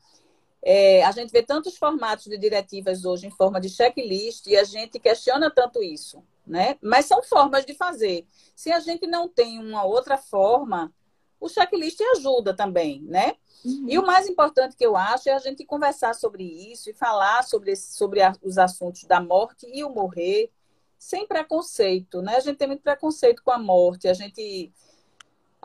é, 0.63 1.03
a 1.03 1.11
gente 1.11 1.31
vê 1.31 1.43
tantos 1.43 1.77
formatos 1.77 2.25
de 2.25 2.37
diretivas 2.37 3.05
hoje 3.05 3.27
em 3.27 3.31
forma 3.31 3.61
de 3.61 3.69
checklist 3.69 4.47
e 4.47 4.57
a 4.57 4.63
gente 4.63 4.99
questiona 4.99 5.51
tanto 5.51 5.83
isso 5.83 6.23
né? 6.45 6.77
Mas 6.81 7.05
são 7.05 7.23
formas 7.23 7.65
de 7.65 7.73
fazer. 7.73 8.25
Se 8.55 8.71
a 8.71 8.79
gente 8.79 9.07
não 9.07 9.27
tem 9.27 9.59
uma 9.59 9.83
outra 9.83 10.17
forma, 10.17 10.93
o 11.39 11.49
checklist 11.49 11.99
ajuda 12.15 12.55
também, 12.55 13.01
né? 13.01 13.33
Uhum. 13.63 13.85
E 13.89 13.97
o 13.97 14.05
mais 14.05 14.27
importante 14.27 14.75
que 14.75 14.85
eu 14.85 14.95
acho 14.95 15.29
é 15.29 15.33
a 15.33 15.39
gente 15.39 15.65
conversar 15.65 16.13
sobre 16.13 16.43
isso 16.43 16.89
e 16.89 16.93
falar 16.93 17.43
sobre, 17.43 17.75
sobre 17.75 18.21
a, 18.21 18.33
os 18.43 18.57
assuntos 18.57 19.03
da 19.05 19.19
morte 19.19 19.65
e 19.67 19.83
o 19.83 19.89
morrer 19.89 20.51
sem 20.97 21.27
preconceito, 21.27 22.21
né? 22.21 22.35
A 22.35 22.39
gente 22.39 22.57
tem 22.57 22.67
muito 22.67 22.83
preconceito 22.83 23.43
com 23.43 23.51
a 23.51 23.59
morte, 23.59 24.07
a 24.07 24.13
gente 24.13 24.71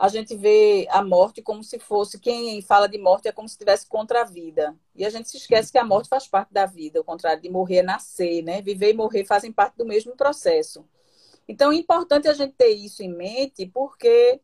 a 0.01 0.07
gente 0.07 0.35
vê 0.35 0.87
a 0.89 1.03
morte 1.03 1.43
como 1.43 1.63
se 1.63 1.77
fosse 1.77 2.19
quem 2.19 2.59
fala 2.63 2.87
de 2.87 2.97
morte 2.97 3.27
é 3.27 3.31
como 3.31 3.47
se 3.47 3.53
estivesse 3.53 3.85
contra 3.85 4.21
a 4.21 4.23
vida. 4.23 4.75
E 4.95 5.05
a 5.05 5.11
gente 5.11 5.29
se 5.29 5.37
esquece 5.37 5.71
que 5.71 5.77
a 5.77 5.85
morte 5.85 6.09
faz 6.09 6.27
parte 6.27 6.51
da 6.51 6.65
vida, 6.65 6.99
o 6.99 7.03
contrário 7.03 7.39
de 7.39 7.47
morrer 7.51 7.77
é 7.77 7.83
nascer, 7.83 8.41
né? 8.41 8.63
Viver 8.63 8.89
e 8.89 8.93
morrer 8.95 9.25
fazem 9.25 9.51
parte 9.51 9.77
do 9.77 9.85
mesmo 9.85 10.17
processo. 10.17 10.83
Então 11.47 11.71
é 11.71 11.75
importante 11.75 12.27
a 12.27 12.33
gente 12.33 12.53
ter 12.53 12.69
isso 12.69 13.03
em 13.03 13.13
mente, 13.13 13.67
porque 13.67 14.41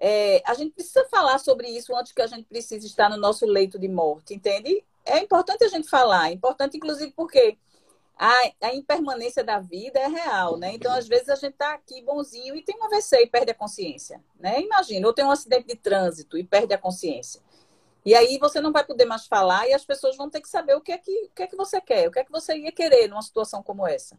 é, 0.00 0.42
a 0.44 0.52
gente 0.54 0.72
precisa 0.72 1.06
falar 1.08 1.38
sobre 1.38 1.68
isso 1.68 1.94
antes 1.94 2.10
que 2.10 2.20
a 2.20 2.26
gente 2.26 2.46
precise 2.46 2.84
estar 2.84 3.08
no 3.08 3.16
nosso 3.16 3.46
leito 3.46 3.78
de 3.78 3.86
morte, 3.86 4.34
entende? 4.34 4.84
É 5.04 5.20
importante 5.20 5.62
a 5.62 5.68
gente 5.68 5.88
falar, 5.88 6.28
é 6.28 6.32
importante 6.32 6.76
inclusive 6.76 7.12
porque 7.12 7.56
a, 8.24 8.68
a 8.68 8.72
impermanência 8.72 9.42
da 9.42 9.58
vida 9.58 9.98
é 9.98 10.06
real, 10.06 10.56
né? 10.56 10.72
Então, 10.74 10.92
às 10.92 11.08
vezes, 11.08 11.28
a 11.28 11.34
gente 11.34 11.54
está 11.54 11.74
aqui 11.74 12.00
bonzinho 12.02 12.54
e 12.54 12.62
tem 12.62 12.78
um 12.78 12.84
AVC 12.84 13.16
e 13.16 13.26
perde 13.26 13.50
a 13.50 13.54
consciência, 13.54 14.22
né? 14.38 14.60
Imagina, 14.60 15.08
ou 15.08 15.12
tem 15.12 15.24
um 15.24 15.30
acidente 15.32 15.66
de 15.66 15.74
trânsito 15.74 16.38
e 16.38 16.44
perde 16.44 16.72
a 16.72 16.78
consciência. 16.78 17.42
E 18.06 18.14
aí 18.14 18.38
você 18.38 18.60
não 18.60 18.70
vai 18.70 18.86
poder 18.86 19.06
mais 19.06 19.26
falar 19.26 19.66
e 19.66 19.74
as 19.74 19.84
pessoas 19.84 20.16
vão 20.16 20.30
ter 20.30 20.40
que 20.40 20.48
saber 20.48 20.76
o 20.76 20.80
que 20.80 20.92
é 20.92 20.98
que, 20.98 21.10
o 21.10 21.30
que, 21.34 21.42
é 21.42 21.46
que 21.48 21.56
você 21.56 21.80
quer, 21.80 22.06
o 22.06 22.12
que 22.12 22.20
é 22.20 22.24
que 22.24 22.30
você 22.30 22.56
ia 22.56 22.70
querer 22.70 23.08
numa 23.08 23.22
situação 23.22 23.60
como 23.60 23.88
essa. 23.88 24.16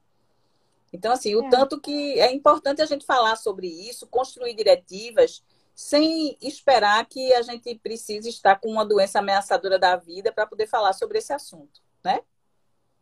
Então, 0.92 1.14
assim, 1.14 1.34
o 1.36 1.46
é. 1.46 1.50
tanto 1.50 1.80
que 1.80 2.20
é 2.20 2.30
importante 2.34 2.82
a 2.82 2.86
gente 2.86 3.06
falar 3.06 3.38
sobre 3.38 3.68
isso, 3.68 4.06
construir 4.08 4.54
diretivas, 4.54 5.42
sem 5.74 6.38
esperar 6.42 7.06
que 7.06 7.34
a 7.34 7.42
gente 7.42 7.74
precise 7.76 8.28
estar 8.28 8.60
com 8.60 8.70
uma 8.70 8.86
doença 8.86 9.20
ameaçadora 9.20 9.80
da 9.80 9.96
vida 9.96 10.30
para 10.30 10.46
poder 10.46 10.68
falar 10.68 10.92
sobre 10.92 11.20
esse 11.20 11.32
assunto, 11.32 11.82
né? 12.04 12.20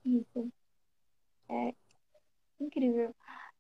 Isso. 0.06 0.52
É 1.52 1.76
incrível. 2.60 3.14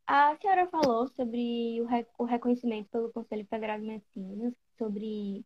A 0.07 0.35
senhora 0.37 0.67
falou 0.67 1.07
sobre 1.09 1.81
o, 1.81 1.85
re 1.85 2.05
o 2.17 2.25
reconhecimento 2.25 2.89
pelo 2.89 3.11
Conselho 3.11 3.45
Federal 3.47 3.79
de 3.79 3.85
Medicina, 3.85 4.53
sobre 4.77 5.45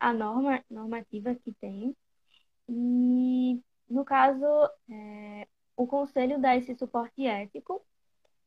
a 0.00 0.12
norma 0.12 0.64
normativa 0.70 1.34
que 1.34 1.52
tem. 1.54 1.96
E, 2.68 3.60
no 3.88 4.04
caso, 4.04 4.44
é, 4.90 5.48
o 5.76 5.86
Conselho 5.86 6.40
dá 6.40 6.56
esse 6.56 6.74
suporte 6.76 7.26
ético. 7.26 7.84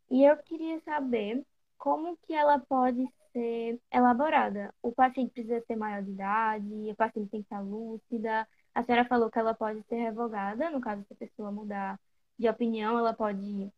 E 0.10 0.24
eu 0.24 0.38
queria 0.38 0.80
saber 0.82 1.46
como 1.78 2.18
que 2.18 2.34
ela 2.34 2.60
pode 2.60 3.08
ser 3.32 3.80
elaborada. 3.92 4.74
O 4.82 4.92
paciente 4.92 5.32
precisa 5.34 5.62
ser 5.66 5.76
maior 5.76 6.04
de 6.04 6.12
idade, 6.12 6.92
o 6.92 6.96
paciente 6.96 7.30
tem 7.32 7.42
que 7.42 7.46
estar 7.46 7.62
lúcida. 7.62 8.48
A 8.74 8.84
senhora 8.84 9.06
falou 9.06 9.30
que 9.32 9.40
ela 9.40 9.54
pode 9.54 9.84
ser 9.84 9.96
revogada, 9.98 10.70
no 10.70 10.82
caso 10.82 11.04
se 11.06 11.14
a 11.14 11.18
pessoa 11.18 11.52
mudar 11.52 12.00
de 12.40 12.48
opinião, 12.48 12.98
ela 12.98 13.14
pode, 13.14 13.70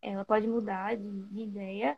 ela 0.00 0.24
pode 0.24 0.46
mudar 0.46 0.96
de, 0.96 1.22
de 1.26 1.42
ideia. 1.42 1.94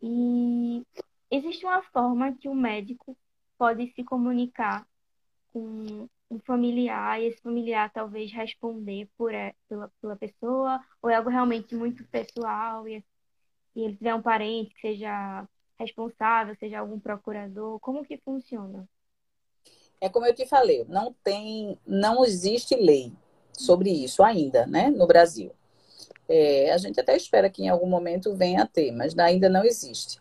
E 0.00 0.86
existe 1.30 1.66
uma 1.66 1.82
forma 1.82 2.32
que 2.34 2.48
o 2.48 2.54
médico 2.54 3.16
pode 3.58 3.92
se 3.94 4.04
comunicar 4.04 4.86
com 5.52 6.08
um 6.30 6.38
familiar 6.40 7.20
e 7.20 7.26
esse 7.26 7.40
familiar 7.40 7.90
talvez 7.90 8.30
responder 8.30 9.08
por 9.16 9.32
pela, 9.66 9.90
pela 10.00 10.14
pessoa 10.14 10.78
ou 11.02 11.08
é 11.08 11.16
algo 11.16 11.30
realmente 11.30 11.74
muito 11.74 12.04
pessoal 12.04 12.86
e, 12.86 13.02
e 13.74 13.82
ele 13.82 13.96
tiver 13.96 14.14
um 14.14 14.22
parente 14.22 14.74
que 14.74 14.80
seja 14.80 15.48
responsável, 15.78 16.54
seja 16.56 16.78
algum 16.80 17.00
procurador, 17.00 17.80
como 17.80 18.04
que 18.04 18.18
funciona? 18.18 18.86
É 20.00 20.08
como 20.08 20.26
eu 20.26 20.34
te 20.34 20.46
falei, 20.46 20.84
não 20.84 21.14
tem, 21.24 21.78
não 21.86 22.24
existe 22.24 22.76
lei 22.76 23.12
sobre 23.58 23.90
isso 23.90 24.22
ainda, 24.22 24.66
né, 24.66 24.90
no 24.90 25.06
Brasil. 25.06 25.52
É, 26.28 26.72
a 26.72 26.78
gente 26.78 27.00
até 27.00 27.16
espera 27.16 27.48
que 27.48 27.62
em 27.62 27.68
algum 27.68 27.88
momento 27.88 28.34
venha 28.34 28.62
a 28.62 28.66
ter, 28.66 28.92
mas 28.92 29.18
ainda 29.18 29.48
não 29.48 29.64
existe. 29.64 30.20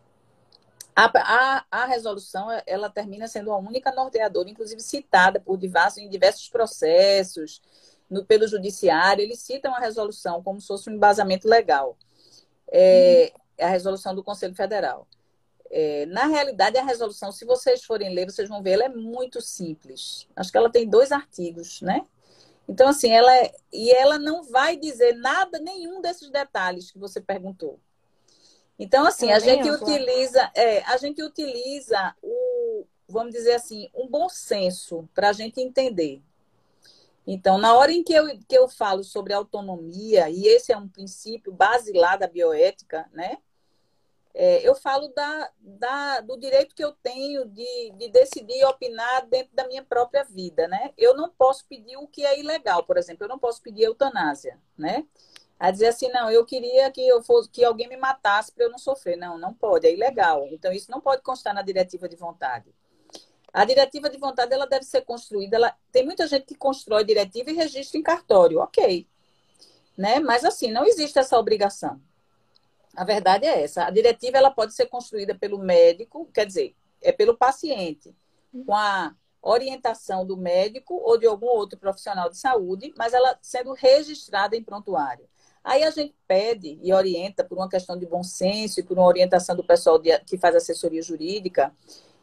A, 0.96 1.12
a, 1.16 1.66
a, 1.70 1.86
resolução 1.86 2.48
ela 2.66 2.90
termina 2.90 3.28
sendo 3.28 3.52
a 3.52 3.58
única 3.58 3.92
norteadora, 3.92 4.50
inclusive 4.50 4.82
citada 4.82 5.40
por 5.40 5.58
diversos, 5.58 6.00
em 6.00 6.10
diversos 6.10 6.50
processos, 6.50 7.62
no, 8.10 8.26
pelo 8.26 8.48
judiciário, 8.48 9.22
eles 9.22 9.40
citam 9.40 9.76
a 9.76 9.80
resolução 9.80 10.42
como 10.42 10.60
se 10.60 10.68
fosse 10.68 10.90
um 10.90 10.94
embasamento 10.94 11.48
legal. 11.48 11.98
É, 12.72 13.32
uhum. 13.60 13.66
A 13.66 13.70
resolução 13.70 14.16
do 14.16 14.24
Conselho 14.24 14.56
Federal. 14.56 15.08
É, 15.70 16.06
na 16.08 16.26
realidade, 16.26 16.78
a 16.78 16.84
resolução, 16.84 17.32
se 17.32 17.46
vocês 17.46 17.84
forem 17.84 18.14
ler, 18.14 18.26
vocês 18.26 18.48
vão 18.48 18.64
ver, 18.64 18.72
ela 18.72 18.86
é 18.86 18.90
muito 18.90 19.42
simples. 19.42 20.28
Acho 20.36 20.52
que 20.52 20.58
ela 20.58 20.72
tem 20.72 20.88
dois 20.88 21.12
artigos, 21.12 21.82
né? 21.82 22.06
Então, 22.68 22.90
assim, 22.90 23.12
ela 23.12 23.36
é, 23.36 23.54
e 23.72 23.92
ela 23.92 24.20
não 24.20 24.44
vai 24.44 24.76
dizer 24.76 25.14
nada, 25.16 25.58
nenhum 25.60 26.02
desses 26.02 26.30
detalhes 26.30 26.92
que 26.92 27.00
você 27.00 27.22
perguntou. 27.22 27.80
Então, 28.78 29.06
assim, 29.06 29.32
a 29.32 29.40
gente 29.40 29.70
utiliza, 29.70 30.52
é, 30.54 30.84
a 30.84 30.98
gente 30.98 31.24
utiliza 31.24 32.16
o, 32.22 32.86
vamos 33.08 33.34
dizer 33.34 33.54
assim, 33.54 33.90
um 33.96 34.08
bom 34.08 34.30
senso 34.30 35.08
para 35.16 35.30
a 35.30 35.34
gente 35.34 35.60
entender. 35.62 36.22
Então, 37.26 37.58
na 37.58 37.74
hora 37.74 37.92
em 37.92 38.04
que 38.04 38.14
eu, 38.14 38.26
que 38.48 38.58
eu 38.58 38.70
falo 38.70 39.04
sobre 39.04 39.34
autonomia, 39.34 40.30
e 40.30 40.46
esse 40.48 40.72
é 40.72 40.78
um 40.78 40.88
princípio 40.88 41.52
basilar 41.52 42.20
da 42.20 42.28
bioética, 42.28 43.10
né? 43.12 43.38
É, 44.40 44.68
eu 44.68 44.76
falo 44.76 45.08
da, 45.08 45.50
da, 45.60 46.22
do 46.22 46.38
direito 46.38 46.76
que 46.76 46.84
eu 46.84 46.92
tenho 46.92 47.44
de, 47.46 47.92
de 47.98 48.08
decidir 48.10 48.64
opinar 48.66 49.26
dentro 49.26 49.56
da 49.56 49.68
minha 49.68 49.84
própria 49.84 50.24
vida, 50.24 50.68
né? 50.68 50.94
Eu 50.96 51.16
não 51.16 51.28
posso 51.28 51.66
pedir 51.66 51.98
o 51.98 52.08
que 52.08 52.24
é 52.24 52.40
ilegal, 52.40 52.84
por 52.84 52.98
exemplo, 52.98 53.26
eu 53.26 53.30
não 53.30 53.40
posso 53.40 53.64
pedir 53.64 53.84
eutanásia, 53.84 54.60
né? 54.78 55.08
a 55.60 55.72
dizer 55.72 55.88
assim, 55.88 56.08
não, 56.10 56.30
eu 56.30 56.46
queria 56.46 56.92
que 56.92 57.02
eu 57.02 57.24
fosse 57.24 57.50
que 57.50 57.64
alguém 57.64 57.90
me 57.90 57.98
matasse 57.98 58.52
para 58.52 58.66
eu 58.66 58.70
não 58.70 58.78
sofrer. 58.78 59.18
Não, 59.18 59.40
não 59.40 59.54
pode, 59.54 59.88
é 59.88 59.92
ilegal. 59.92 60.46
Então 60.52 60.72
isso 60.72 60.92
não 60.92 61.02
pode 61.02 61.24
constar 61.24 61.54
na 61.54 61.64
diretiva 61.64 62.08
de 62.08 62.16
vontade. 62.16 62.72
A 63.52 63.66
diretiva 63.66 64.08
de 64.08 64.20
vontade 64.20 64.54
ela 64.54 64.68
deve 64.68 64.86
ser 64.86 65.02
construída. 65.02 65.58
Ela, 65.58 65.76
tem 65.92 66.06
muita 66.06 66.28
gente 66.28 66.46
que 66.46 66.56
constrói 66.56 67.04
diretiva 67.04 67.50
e 67.50 67.56
registra 67.56 67.98
em 67.98 68.04
cartório, 68.04 68.60
ok, 68.60 69.08
né? 69.98 70.20
Mas 70.20 70.46
assim 70.46 70.72
não 70.72 70.86
existe 70.86 71.18
essa 71.18 71.40
obrigação. 71.40 72.00
A 72.98 73.04
verdade 73.04 73.46
é 73.46 73.64
essa. 73.64 73.86
A 73.86 73.92
diretiva 73.92 74.40
ela 74.40 74.50
pode 74.50 74.74
ser 74.74 74.88
construída 74.88 75.36
pelo 75.36 75.60
médico, 75.60 76.28
quer 76.34 76.48
dizer, 76.48 76.76
é 77.00 77.12
pelo 77.12 77.38
paciente, 77.38 78.16
com 78.66 78.74
a 78.74 79.14
orientação 79.40 80.26
do 80.26 80.36
médico 80.36 80.96
ou 80.96 81.16
de 81.16 81.28
algum 81.28 81.46
outro 81.46 81.78
profissional 81.78 82.28
de 82.28 82.38
saúde, 82.38 82.92
mas 82.98 83.14
ela 83.14 83.38
sendo 83.40 83.72
registrada 83.74 84.56
em 84.56 84.64
prontuário. 84.64 85.30
Aí 85.64 85.84
a 85.84 85.92
gente 85.92 86.16
pede 86.28 86.80
e 86.82 86.92
orienta 86.92 87.44
por 87.44 87.56
uma 87.58 87.70
questão 87.70 88.00
de 88.00 88.06
bom 88.08 88.24
senso 88.24 88.80
e 88.80 88.84
por 88.84 88.98
uma 88.98 89.06
orientação 89.06 89.56
do 89.56 89.64
pessoal 89.64 90.00
de, 90.00 90.18
que 90.20 90.36
faz 90.36 90.56
assessoria 90.56 91.02
jurídica, 91.04 91.72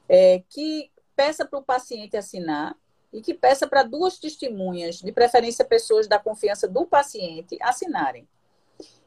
é, 0.08 0.42
que 0.48 0.90
peça 1.14 1.46
para 1.46 1.60
o 1.60 1.62
paciente 1.62 2.16
assinar 2.16 2.76
e 3.12 3.22
que 3.22 3.32
peça 3.32 3.68
para 3.68 3.84
duas 3.84 4.18
testemunhas, 4.18 4.96
de 4.96 5.12
preferência 5.12 5.64
pessoas 5.64 6.08
da 6.08 6.18
confiança 6.18 6.66
do 6.66 6.84
paciente, 6.84 7.56
assinarem. 7.60 8.26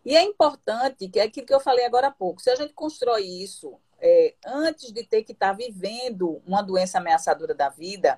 E 0.08 0.16
é 0.16 0.24
importante, 0.24 1.10
que 1.10 1.20
é 1.20 1.24
aquilo 1.24 1.46
que 1.46 1.54
eu 1.54 1.60
falei 1.60 1.84
agora 1.84 2.08
há 2.08 2.12
pouco, 2.12 2.42
se 2.42 2.50
a 2.50 2.56
gente 2.56 2.72
constrói 2.72 3.24
isso 3.26 3.78
é, 4.00 4.36
antes 4.46 4.94
de 4.94 5.04
ter 5.04 5.22
que 5.22 5.34
estar 5.34 5.50
tá 5.50 5.54
vivendo 5.54 6.42
uma 6.48 6.62
doença 6.62 6.98
ameaçadora 6.98 7.54
da 7.54 7.68
vida, 7.68 8.18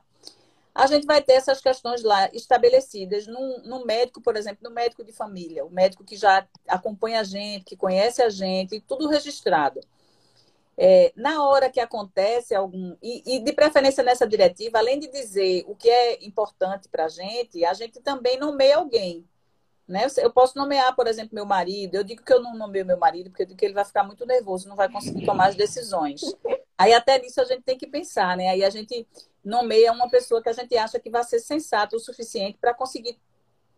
a 0.76 0.86
gente 0.86 1.08
vai 1.08 1.20
ter 1.20 1.34
essas 1.34 1.60
questões 1.60 2.04
lá 2.04 2.30
estabelecidas 2.32 3.26
no, 3.26 3.64
no, 3.64 3.86
médico, 3.88 4.22
por 4.22 4.38
exemplo, 4.38 4.70
no 4.70 4.70
médico 4.70 5.04
de 5.04 5.12
família, 5.12 5.66
o 5.66 5.72
médico 5.72 6.04
que 6.04 6.16
já 6.16 6.48
acompanha 6.68 7.22
a 7.22 7.24
gente, 7.24 7.66
que 7.66 7.76
conhece 7.76 8.22
a 8.22 8.30
gente, 8.30 8.80
tudo 8.82 9.08
registrado. 9.08 9.80
É, 10.78 11.12
na 11.16 11.44
hora 11.44 11.72
que 11.72 11.80
acontece 11.80 12.54
algum. 12.54 12.96
E, 13.02 13.38
e, 13.38 13.40
de 13.40 13.52
preferência 13.52 14.04
nessa 14.04 14.28
diretiva, 14.28 14.78
além 14.78 15.00
de 15.00 15.08
dizer 15.08 15.66
o 15.68 15.76
que 15.76 15.90
é 15.90 16.24
importante 16.24 16.88
para 16.88 17.06
a 17.06 17.10
gente, 17.10 17.66
a 17.66 17.74
gente 17.74 18.00
também 18.00 18.38
nomeia 18.38 18.78
alguém. 18.78 19.28
Né? 19.90 20.06
Eu 20.18 20.32
posso 20.32 20.56
nomear, 20.56 20.96
por 20.96 21.08
exemplo, 21.08 21.34
meu 21.34 21.48
marido. 21.48 21.96
Eu 21.96 22.04
digo 22.04 22.24
que 22.24 22.32
eu 22.32 22.40
não 22.40 22.56
nomeio 22.56 22.86
meu 22.86 22.98
marido, 22.98 23.32
porque 23.32 23.42
eu 23.42 23.48
digo 23.48 23.58
que 23.58 23.66
ele 23.66 23.74
vai 23.74 23.84
ficar 23.84 24.04
muito 24.04 24.24
nervoso, 24.24 24.70
não 24.70 24.76
vai 24.76 24.88
conseguir 24.88 25.26
tomar 25.26 25.48
as 25.48 25.56
decisões. 25.56 26.22
Aí 26.78 26.94
até 26.94 27.18
nisso 27.18 27.42
a 27.42 27.44
gente 27.44 27.64
tem 27.64 27.76
que 27.76 27.88
pensar, 27.88 28.38
né? 28.38 28.50
Aí 28.50 28.64
a 28.64 28.70
gente 28.70 29.08
nomeia 29.44 29.92
uma 29.92 30.08
pessoa 30.08 30.44
que 30.44 30.50
a 30.50 30.54
gente 30.54 30.78
acha 30.78 31.00
que 31.00 31.10
vai 31.10 31.24
ser 31.24 31.40
sensata 31.40 31.96
o 31.96 32.00
suficiente 32.00 32.60
para 32.62 32.72
conseguir 32.72 33.20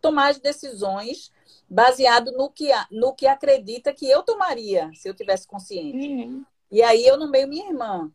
tomar 0.02 0.28
as 0.28 0.38
decisões 0.38 1.32
baseado 1.66 2.30
no 2.32 2.50
que, 2.50 2.70
no 2.90 3.14
que 3.14 3.26
acredita 3.26 3.94
que 3.94 4.06
eu 4.06 4.22
tomaria 4.22 4.90
se 4.92 5.08
eu 5.08 5.14
tivesse 5.14 5.46
consciente. 5.46 6.06
Uhum. 6.06 6.44
E 6.70 6.82
aí 6.82 7.06
eu 7.06 7.16
nomeio 7.16 7.48
minha 7.48 7.68
irmã. 7.68 8.12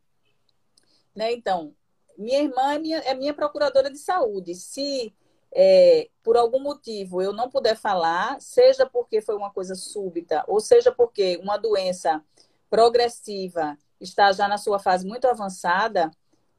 Né? 1.16 1.34
Então, 1.34 1.74
minha 2.16 2.44
irmã 2.44 2.76
é 2.76 2.78
minha, 2.78 2.98
é 3.00 3.16
minha 3.16 3.34
procuradora 3.34 3.90
de 3.90 3.98
saúde. 3.98 4.54
Se 4.54 5.12
é, 5.60 6.08
por 6.22 6.38
algum 6.38 6.60
motivo 6.60 7.20
eu 7.20 7.34
não 7.34 7.50
puder 7.50 7.76
falar, 7.76 8.40
seja 8.40 8.86
porque 8.86 9.22
foi 9.22 9.36
uma 9.36 9.50
coisa 9.50 9.74
súbita, 9.74 10.44
ou 10.48 10.60
seja 10.60 10.92
porque 10.92 11.38
uma 11.42 11.58
doença 11.58 12.24
progressiva 12.70 13.76
está 14.00 14.32
já 14.32 14.48
na 14.48 14.60
sua 14.60 14.78
fase 14.78 15.08
muito 15.08 15.28
avançada, 15.28 16.12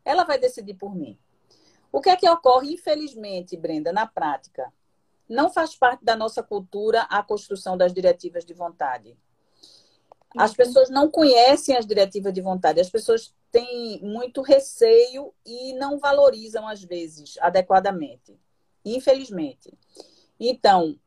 ela 0.05 0.25
vai 0.25 0.37
decidir 0.37 0.75
por 0.75 0.97
mim. 0.97 1.17
O 1.93 2.01
que 2.01 2.11
é 2.11 2.17
que 2.17 2.29
ocorre, 2.29 2.73
infelizmente, 2.73 3.57
Brenda, 3.57 3.93
na 3.93 4.05
prática? 4.05 4.73
Não 5.29 5.49
faz 5.49 5.77
parte 5.77 6.05
da 6.05 6.17
nossa 6.17 6.43
cultura 6.43 7.03
a 7.03 7.23
construção 7.23 7.77
das 7.77 7.95
diretivas 7.95 8.45
de 8.45 8.53
vontade. 8.53 9.17
As 10.37 10.51
uhum. 10.51 10.57
pessoas 10.57 10.91
não 10.91 11.09
conhecem 11.09 11.77
as 11.77 11.87
diretivas 11.87 12.33
de 12.33 12.41
vontade, 12.41 12.81
as 12.81 12.91
pessoas 12.91 13.33
têm 13.53 14.01
muito 14.03 14.43
receio 14.43 15.33
e 15.47 15.73
não 15.75 16.01
valorizam, 16.01 16.67
às 16.67 16.83
vezes, 16.83 17.39
adequadamente. 17.41 18.37
Infelizmente. 18.85 19.73
Então, 20.39 20.99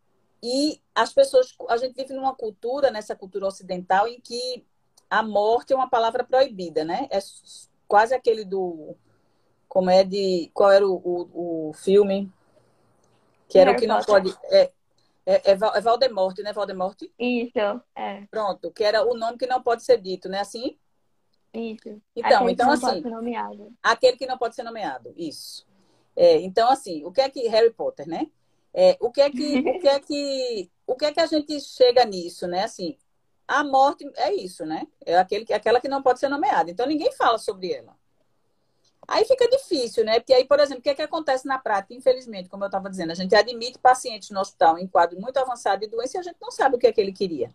e 0.44 0.82
as 0.96 1.14
pessoas, 1.14 1.56
a 1.70 1.78
gente 1.78 1.96
vive 1.96 2.14
numa 2.14 2.36
cultura, 2.36 2.90
nessa 2.90 3.16
cultura 3.16 3.48
ocidental, 3.48 4.08
em 4.08 4.20
que 4.20 4.66
a 5.10 5.22
morte 5.22 5.74
é 5.74 5.76
uma 5.76 5.90
palavra 5.90 6.24
proibida, 6.24 6.84
né? 6.84 7.08
É 7.12 7.20
quase 7.88 8.14
aquele 8.14 8.44
do. 8.44 8.96
Como 9.68 9.90
é 9.90 10.04
de. 10.04 10.50
Qual 10.54 10.72
era 10.72 10.88
o, 10.88 10.96
o, 10.96 11.70
o 11.70 11.74
filme? 11.74 12.32
Que 13.48 13.60
era 13.60 13.72
o 13.72 13.76
que 13.76 13.86
não 13.86 14.02
pode. 14.02 14.36
É, 14.46 14.72
é, 15.26 15.52
é, 15.52 15.52
é 15.52 15.82
Valdemort, 15.82 16.38
né? 16.40 16.54
Valdemort? 16.54 16.98
Isso, 17.20 17.82
é. 17.96 18.26
Pronto, 18.32 18.72
que 18.72 18.84
era 18.84 19.06
o 19.06 19.16
nome 19.16 19.38
que 19.38 19.46
não 19.46 19.62
pode 19.62 19.84
ser 19.84 20.02
dito, 20.02 20.28
né? 20.28 20.40
Assim? 20.40 20.78
Isso. 21.54 22.02
Então, 22.16 22.38
aquele 22.38 22.52
então 22.54 22.72
assim. 22.72 23.02
Nomeado. 23.02 23.74
Aquele 23.84 24.18
que 24.18 24.26
não 24.26 24.38
pode 24.38 24.56
ser 24.56 24.64
nomeado, 24.64 25.14
isso. 25.16 25.68
É, 26.16 26.38
então, 26.42 26.70
assim, 26.70 27.04
o 27.06 27.12
que 27.12 27.22
é 27.22 27.30
que. 27.30 27.48
Harry 27.48 27.72
Potter, 27.72 28.08
né? 28.08 28.28
É, 28.74 28.98
o 29.00 29.12
que 29.12 29.22
é 29.22 29.30
que. 29.30 29.60
o 29.60 29.80
que 29.80 29.88
é 29.88 30.00
que. 30.00 30.72
O 30.88 30.96
que 30.96 31.06
é 31.06 31.12
que 31.12 31.20
a 31.20 31.26
gente 31.26 31.60
chega 31.62 32.06
nisso, 32.06 32.48
né? 32.48 32.64
Assim, 32.64 32.98
a 33.48 33.64
morte 33.64 34.10
é 34.16 34.34
isso, 34.34 34.66
né? 34.66 34.88
É 35.06 35.18
aquele, 35.18 35.52
aquela 35.54 35.82
que 35.82 35.88
não 35.88 36.02
pode 36.02 36.20
ser 36.20 36.30
nomeada. 36.30 36.72
Então 36.72 36.86
ninguém 36.86 37.12
fala 37.14 37.38
sobre 37.38 37.72
ela. 37.72 37.96
Aí 39.08 39.26
fica 39.26 39.48
difícil, 39.50 40.06
né? 40.06 40.20
Porque 40.20 40.34
aí, 40.34 40.46
por 40.46 40.60
exemplo, 40.60 40.80
o 40.80 40.82
que, 40.82 40.90
é 40.90 40.96
que 40.96 41.02
acontece 41.02 41.46
na 41.46 41.58
prática? 41.58 41.94
Infelizmente, 41.94 42.48
como 42.48 42.64
eu 42.64 42.68
estava 42.68 42.90
dizendo, 42.90 43.12
a 43.12 43.16
gente 43.16 43.36
admite 43.36 43.78
pacientes 43.78 44.30
no 44.30 44.40
hospital 44.40 44.78
em 44.78 44.88
quadro 44.88 45.20
muito 45.20 45.38
avançado 45.38 45.82
de 45.82 45.88
doença 45.88 46.18
e 46.18 46.20
a 46.20 46.24
gente 46.24 46.38
não 46.42 46.52
sabe 46.52 46.76
o 46.76 46.80
que 46.80 46.88
é 46.88 46.94
que 46.94 47.02
ele 47.02 47.12
queria. 47.12 47.54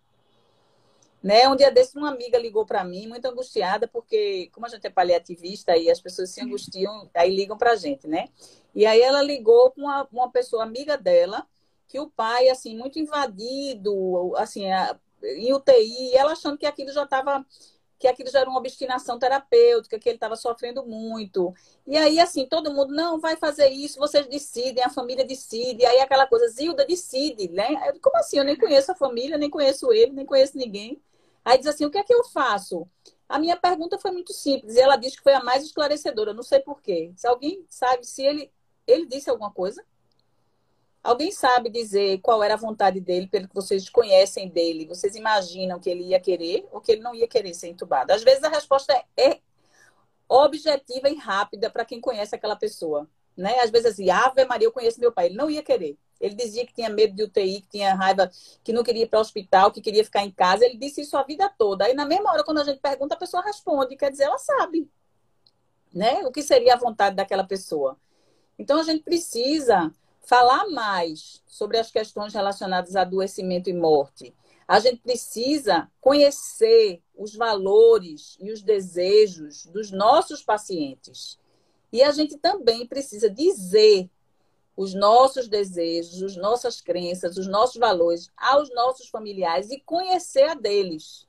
Né? 1.22 1.48
Um 1.48 1.56
dia 1.56 1.70
desse, 1.70 1.96
uma 1.96 2.10
amiga 2.10 2.38
ligou 2.38 2.64
para 2.64 2.84
mim, 2.84 3.06
muito 3.06 3.26
angustiada, 3.26 3.88
porque, 3.88 4.48
como 4.52 4.66
a 4.66 4.68
gente 4.68 4.86
é 4.86 4.90
paliativista, 4.90 5.72
aí 5.72 5.90
as 5.90 6.00
pessoas 6.00 6.30
se 6.30 6.40
angustiam, 6.40 7.10
aí 7.14 7.34
ligam 7.34 7.56
para 7.56 7.72
a 7.72 7.76
gente, 7.76 8.06
né? 8.06 8.28
E 8.74 8.86
aí 8.86 9.00
ela 9.00 9.22
ligou 9.22 9.70
com 9.72 9.82
uma, 9.82 10.06
uma 10.12 10.30
pessoa 10.30 10.62
amiga 10.62 10.96
dela, 10.96 11.46
que 11.88 11.98
o 11.98 12.10
pai, 12.10 12.48
assim, 12.48 12.76
muito 12.76 12.98
invadido, 12.98 14.36
assim, 14.36 14.64
em 15.22 15.52
UTI, 15.52 16.12
e 16.12 16.16
ela 16.16 16.32
achando 16.32 16.58
que 16.58 16.66
aquilo 16.66 16.92
já 16.92 17.04
estava 17.04 17.44
que 17.98 18.06
aquilo 18.06 18.30
já 18.30 18.40
era 18.40 18.50
uma 18.50 18.58
obstinação 18.58 19.18
terapêutica, 19.18 19.98
que 19.98 20.08
ele 20.08 20.16
estava 20.16 20.36
sofrendo 20.36 20.84
muito. 20.84 21.54
E 21.86 21.96
aí, 21.96 22.20
assim, 22.20 22.46
todo 22.46 22.72
mundo, 22.72 22.94
não, 22.94 23.18
vai 23.18 23.36
fazer 23.36 23.68
isso, 23.68 23.98
vocês 23.98 24.26
decidem, 24.26 24.84
a 24.84 24.90
família 24.90 25.24
decide. 25.24 25.82
E 25.82 25.86
aí 25.86 26.00
aquela 26.00 26.26
coisa, 26.26 26.48
Zilda 26.48 26.84
decide, 26.84 27.48
né? 27.48 27.68
Eu, 27.88 28.00
Como 28.00 28.16
assim? 28.18 28.38
Eu 28.38 28.44
nem 28.44 28.56
conheço 28.56 28.92
a 28.92 28.94
família, 28.94 29.38
nem 29.38 29.50
conheço 29.50 29.92
ele, 29.92 30.12
nem 30.12 30.26
conheço 30.26 30.56
ninguém. 30.56 31.00
Aí 31.44 31.58
diz 31.58 31.66
assim, 31.66 31.84
o 31.84 31.90
que 31.90 31.98
é 31.98 32.02
que 32.04 32.12
eu 32.12 32.24
faço? 32.24 32.86
A 33.28 33.38
minha 33.38 33.56
pergunta 33.56 33.98
foi 33.98 34.10
muito 34.10 34.32
simples, 34.32 34.76
e 34.76 34.80
ela 34.80 34.96
disse 34.96 35.16
que 35.16 35.22
foi 35.22 35.34
a 35.34 35.42
mais 35.42 35.64
esclarecedora, 35.64 36.32
não 36.32 36.42
sei 36.42 36.60
porquê. 36.60 37.12
Se 37.16 37.26
alguém 37.26 37.64
sabe 37.68 38.06
se 38.06 38.22
ele, 38.22 38.52
ele 38.86 39.06
disse 39.06 39.30
alguma 39.30 39.50
coisa? 39.50 39.84
Alguém 41.06 41.30
sabe 41.30 41.70
dizer 41.70 42.18
qual 42.20 42.42
era 42.42 42.54
a 42.54 42.56
vontade 42.56 42.98
dele, 42.98 43.28
pelo 43.28 43.46
que 43.46 43.54
vocês 43.54 43.88
conhecem 43.88 44.48
dele? 44.48 44.86
Vocês 44.86 45.14
imaginam 45.14 45.78
que 45.78 45.88
ele 45.88 46.02
ia 46.02 46.18
querer 46.18 46.66
ou 46.72 46.80
que 46.80 46.90
ele 46.90 47.00
não 47.00 47.14
ia 47.14 47.28
querer 47.28 47.54
ser 47.54 47.68
entubado? 47.68 48.12
Às 48.12 48.24
vezes 48.24 48.42
a 48.42 48.48
resposta 48.48 48.92
é 49.16 49.38
objetiva 50.28 51.08
e 51.08 51.14
rápida 51.14 51.70
para 51.70 51.84
quem 51.84 52.00
conhece 52.00 52.34
aquela 52.34 52.56
pessoa. 52.56 53.08
Né? 53.36 53.56
Às 53.60 53.70
vezes 53.70 53.92
assim, 53.92 54.10
Ave 54.10 54.44
Maria, 54.46 54.66
eu 54.66 54.72
conheço 54.72 54.98
meu 54.98 55.12
pai. 55.12 55.26
Ele 55.26 55.36
não 55.36 55.48
ia 55.48 55.62
querer. 55.62 55.96
Ele 56.20 56.34
dizia 56.34 56.66
que 56.66 56.74
tinha 56.74 56.90
medo 56.90 57.14
de 57.14 57.22
UTI, 57.22 57.60
que 57.60 57.68
tinha 57.68 57.94
raiva, 57.94 58.28
que 58.64 58.72
não 58.72 58.82
queria 58.82 59.04
ir 59.04 59.08
para 59.08 59.20
o 59.20 59.22
hospital, 59.22 59.70
que 59.70 59.80
queria 59.80 60.02
ficar 60.02 60.24
em 60.24 60.30
casa. 60.32 60.64
Ele 60.64 60.76
disse 60.76 61.02
isso 61.02 61.16
a 61.16 61.22
vida 61.22 61.48
toda. 61.56 61.84
Aí, 61.84 61.94
na 61.94 62.04
mesma 62.04 62.32
hora, 62.32 62.42
quando 62.42 62.58
a 62.58 62.64
gente 62.64 62.80
pergunta, 62.80 63.14
a 63.14 63.18
pessoa 63.18 63.44
responde. 63.44 63.94
Quer 63.94 64.10
dizer, 64.10 64.24
ela 64.24 64.38
sabe. 64.38 64.90
Né? 65.94 66.26
O 66.26 66.32
que 66.32 66.42
seria 66.42 66.74
a 66.74 66.78
vontade 66.78 67.14
daquela 67.14 67.44
pessoa. 67.44 67.96
Então, 68.58 68.80
a 68.80 68.82
gente 68.82 69.04
precisa 69.04 69.92
falar 70.26 70.68
mais 70.68 71.40
sobre 71.46 71.78
as 71.78 71.90
questões 71.90 72.34
relacionadas 72.34 72.96
a 72.96 73.02
adoecimento 73.02 73.70
e 73.70 73.72
morte. 73.72 74.34
A 74.66 74.80
gente 74.80 75.00
precisa 75.00 75.88
conhecer 76.00 77.00
os 77.16 77.34
valores 77.34 78.36
e 78.40 78.50
os 78.50 78.60
desejos 78.60 79.64
dos 79.66 79.92
nossos 79.92 80.42
pacientes. 80.42 81.38
E 81.92 82.02
a 82.02 82.10
gente 82.10 82.36
também 82.36 82.84
precisa 82.86 83.30
dizer 83.30 84.10
os 84.76 84.92
nossos 84.92 85.48
desejos, 85.48 86.20
as 86.20 86.36
nossas 86.36 86.80
crenças, 86.80 87.36
os 87.36 87.46
nossos 87.46 87.76
valores 87.76 88.30
aos 88.36 88.68
nossos 88.74 89.08
familiares 89.08 89.70
e 89.70 89.80
conhecer 89.80 90.50
a 90.50 90.54
deles. 90.54 91.26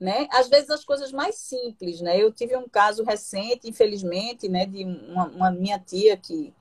Né? 0.00 0.26
Às 0.32 0.48
vezes 0.48 0.70
as 0.70 0.84
coisas 0.84 1.12
mais 1.12 1.36
simples, 1.36 2.00
né? 2.00 2.20
Eu 2.20 2.32
tive 2.32 2.56
um 2.56 2.68
caso 2.68 3.04
recente, 3.04 3.68
infelizmente, 3.68 4.48
né, 4.48 4.66
de 4.66 4.84
uma, 4.84 5.28
uma 5.28 5.50
minha 5.52 5.78
tia 5.78 6.16
que 6.16 6.52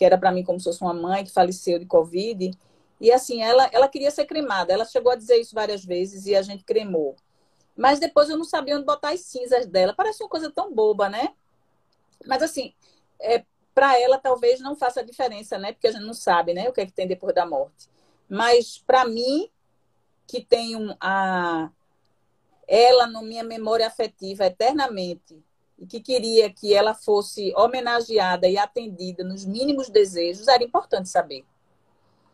que 0.00 0.04
era 0.06 0.16
para 0.16 0.32
mim 0.32 0.42
como 0.42 0.58
se 0.58 0.64
fosse 0.64 0.80
uma 0.80 0.94
mãe 0.94 1.22
que 1.22 1.30
faleceu 1.30 1.78
de 1.78 1.84
Covid. 1.84 2.52
E 2.98 3.12
assim, 3.12 3.42
ela, 3.42 3.68
ela 3.70 3.86
queria 3.86 4.10
ser 4.10 4.24
cremada. 4.24 4.72
Ela 4.72 4.86
chegou 4.86 5.12
a 5.12 5.14
dizer 5.14 5.36
isso 5.36 5.54
várias 5.54 5.84
vezes 5.84 6.24
e 6.24 6.34
a 6.34 6.40
gente 6.40 6.64
cremou. 6.64 7.16
Mas 7.76 8.00
depois 8.00 8.30
eu 8.30 8.38
não 8.38 8.44
sabia 8.46 8.76
onde 8.76 8.86
botar 8.86 9.10
as 9.10 9.20
cinzas 9.20 9.66
dela. 9.66 9.92
Parece 9.94 10.22
uma 10.22 10.30
coisa 10.30 10.50
tão 10.50 10.72
boba, 10.72 11.10
né? 11.10 11.34
Mas 12.26 12.42
assim, 12.42 12.72
é, 13.20 13.44
para 13.74 14.00
ela 14.00 14.16
talvez 14.16 14.58
não 14.58 14.74
faça 14.74 15.04
diferença, 15.04 15.58
né? 15.58 15.74
Porque 15.74 15.88
a 15.88 15.92
gente 15.92 16.06
não 16.06 16.14
sabe, 16.14 16.54
né? 16.54 16.70
O 16.70 16.72
que 16.72 16.80
é 16.80 16.86
que 16.86 16.92
tem 16.92 17.06
depois 17.06 17.34
da 17.34 17.44
morte. 17.44 17.86
Mas 18.26 18.78
para 18.78 19.04
mim 19.04 19.50
que 20.26 20.42
tenho 20.42 20.96
a 20.98 21.70
ela 22.66 23.06
na 23.06 23.20
minha 23.20 23.44
memória 23.44 23.86
afetiva 23.86 24.46
eternamente 24.46 25.44
e 25.80 25.86
que 25.86 25.98
queria 25.98 26.52
que 26.52 26.74
ela 26.74 26.92
fosse 26.92 27.54
homenageada 27.56 28.46
e 28.46 28.58
atendida 28.58 29.24
nos 29.24 29.46
mínimos 29.46 29.88
desejos, 29.88 30.46
era 30.46 30.62
importante 30.62 31.08
saber. 31.08 31.44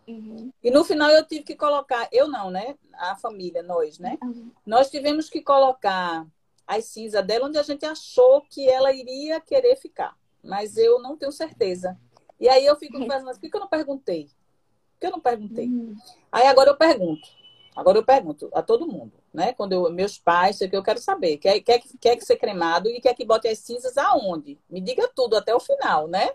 Uhum. 0.09 0.53
E 0.63 0.71
no 0.71 0.85
final 0.85 1.11
eu 1.11 1.25
tive 1.25 1.45
que 1.45 1.55
colocar, 1.55 2.09
eu 2.13 2.29
não, 2.29 2.51
né? 2.51 2.77
A 2.95 3.17
família, 3.17 3.63
nós, 3.63 3.99
né? 3.99 4.19
Uhum. 4.23 4.51
Nós 4.65 4.91
tivemos 4.91 5.31
que 5.31 5.41
colocar 5.41 6.27
as 6.67 6.87
cinzas 6.87 7.25
dela 7.25 7.47
onde 7.47 7.59
a 7.59 7.63
gente 7.63 7.87
achou 7.87 8.43
que 8.43 8.69
ela 8.69 8.93
iria 8.93 9.41
querer 9.41 9.77
ficar. 9.77 10.17
Mas 10.43 10.77
eu 10.77 11.01
não 11.01 11.17
tenho 11.17 11.33
certeza. 11.33 11.97
E 12.39 12.49
aí 12.49 12.67
eu 12.67 12.77
fico 12.77 12.99
pensando, 13.07 13.31
por 13.39 13.41
que 13.41 13.57
eu 13.57 13.61
não 13.61 13.69
perguntei? 13.69 14.25
Por 14.25 15.01
que 15.01 15.07
eu 15.07 15.13
não 15.13 15.21
perguntei? 15.21 15.67
Uhum. 15.67 15.97
Aí 16.31 16.47
agora 16.47 16.71
eu 16.71 16.77
pergunto. 16.77 17.29
Agora 17.75 17.99
eu 17.99 18.05
pergunto 18.05 18.51
a 18.55 18.63
todo 18.63 18.87
mundo, 18.87 19.13
né? 19.37 19.53
Quando 19.53 19.73
eu, 19.73 19.93
meus 19.93 20.19
pais, 20.19 20.57
sei 20.57 20.69
que 20.69 20.77
eu 20.77 20.83
quero 20.83 20.99
saber, 20.99 21.37
quer, 21.37 21.61
quer, 21.61 21.83
quer 22.01 22.17
que 22.17 22.25
ser 22.25 22.37
cremado 22.37 22.89
e 22.89 23.01
quer 23.01 23.15
que 23.15 23.25
bote 23.25 23.47
as 23.47 23.59
cinzas 23.59 23.97
aonde? 23.99 24.59
Me 24.69 24.81
diga 24.81 25.07
tudo 25.15 25.37
até 25.37 25.55
o 25.55 25.61
final, 25.61 26.09
né? 26.09 26.31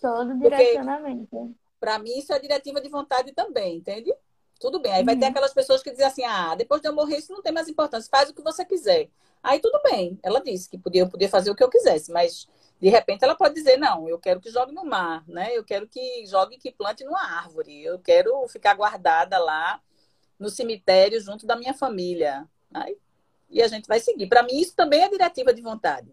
Todo 0.00 0.38
direcionamento. 0.38 1.52
Para 1.80 1.98
mim, 1.98 2.16
isso 2.16 2.32
é 2.32 2.38
diretiva 2.38 2.80
de 2.80 2.88
vontade 2.88 3.32
também, 3.32 3.78
entende? 3.78 4.14
Tudo 4.60 4.80
bem. 4.80 4.92
Aí 4.92 5.00
uhum. 5.00 5.04
vai 5.04 5.16
ter 5.16 5.24
uhum. 5.24 5.30
aquelas 5.32 5.52
pessoas 5.52 5.82
que 5.82 5.90
dizem 5.90 6.06
assim: 6.06 6.24
ah, 6.24 6.54
depois 6.54 6.80
de 6.80 6.86
eu 6.86 6.94
morrer, 6.94 7.18
isso 7.18 7.32
não 7.32 7.42
tem 7.42 7.52
mais 7.52 7.68
importância, 7.68 8.08
faz 8.08 8.30
o 8.30 8.34
que 8.34 8.40
você 8.40 8.64
quiser. 8.64 9.10
Aí 9.42 9.58
tudo 9.58 9.80
bem. 9.82 10.18
Ela 10.22 10.40
disse 10.40 10.70
que 10.70 10.78
podia, 10.78 11.02
eu 11.02 11.10
podia 11.10 11.28
fazer 11.28 11.50
o 11.50 11.56
que 11.56 11.62
eu 11.62 11.68
quisesse, 11.68 12.12
mas 12.12 12.46
de 12.80 12.88
repente 12.88 13.24
ela 13.24 13.34
pode 13.34 13.54
dizer: 13.54 13.76
não, 13.76 14.08
eu 14.08 14.18
quero 14.18 14.40
que 14.40 14.48
jogue 14.48 14.72
no 14.72 14.84
mar, 14.84 15.24
né? 15.26 15.50
Eu 15.52 15.64
quero 15.64 15.88
que 15.88 16.24
jogue 16.26 16.56
que 16.56 16.70
plante 16.70 17.04
numa 17.04 17.20
árvore, 17.20 17.82
eu 17.82 17.98
quero 17.98 18.46
ficar 18.46 18.74
guardada 18.74 19.38
lá 19.38 19.80
no 20.44 20.50
cemitério 20.50 21.20
junto 21.20 21.46
da 21.46 21.56
minha 21.56 21.74
família. 21.74 22.48
Aí, 22.72 22.96
e 23.50 23.62
a 23.62 23.68
gente 23.68 23.86
vai 23.86 23.98
seguir. 23.98 24.28
Para 24.28 24.42
mim, 24.42 24.60
isso 24.60 24.76
também 24.76 25.02
é 25.02 25.08
diretiva 25.08 25.52
de 25.52 25.62
vontade. 25.62 26.10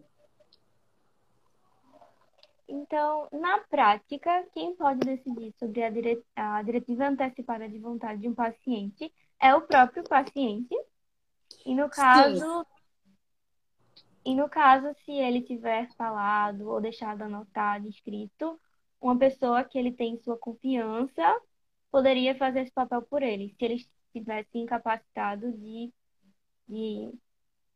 Então, 2.68 3.28
na 3.30 3.58
prática, 3.58 4.46
quem 4.54 4.74
pode 4.74 5.00
decidir 5.00 5.52
sobre 5.58 5.82
a, 5.82 5.90
dire... 5.90 6.24
a 6.34 6.62
diretiva 6.62 7.06
antecipada 7.06 7.68
de 7.68 7.78
vontade 7.78 8.20
de 8.20 8.28
um 8.28 8.34
paciente 8.34 9.12
é 9.38 9.54
o 9.54 9.60
próprio 9.60 10.02
paciente. 10.04 10.74
E 11.66 11.74
no 11.74 11.90
caso, 11.90 12.64
Sim. 12.64 14.02
e 14.24 14.34
no 14.34 14.48
caso, 14.48 14.94
se 15.04 15.12
ele 15.12 15.42
tiver 15.42 15.92
falado 15.96 16.70
ou 16.70 16.80
deixado 16.80 17.22
anotado, 17.22 17.88
escrito, 17.88 18.58
uma 19.00 19.18
pessoa 19.18 19.64
que 19.64 19.78
ele 19.78 19.92
tem 19.92 20.16
sua 20.16 20.38
confiança 20.38 21.40
poderia 21.90 22.34
fazer 22.36 22.60
esse 22.60 22.72
papel 22.72 23.02
por 23.02 23.22
ele. 23.22 23.54
Se 23.58 23.64
ele 23.64 23.86
tivesse 24.12 24.58
incapacitado 24.58 25.52
de, 25.52 25.92
de 26.68 27.12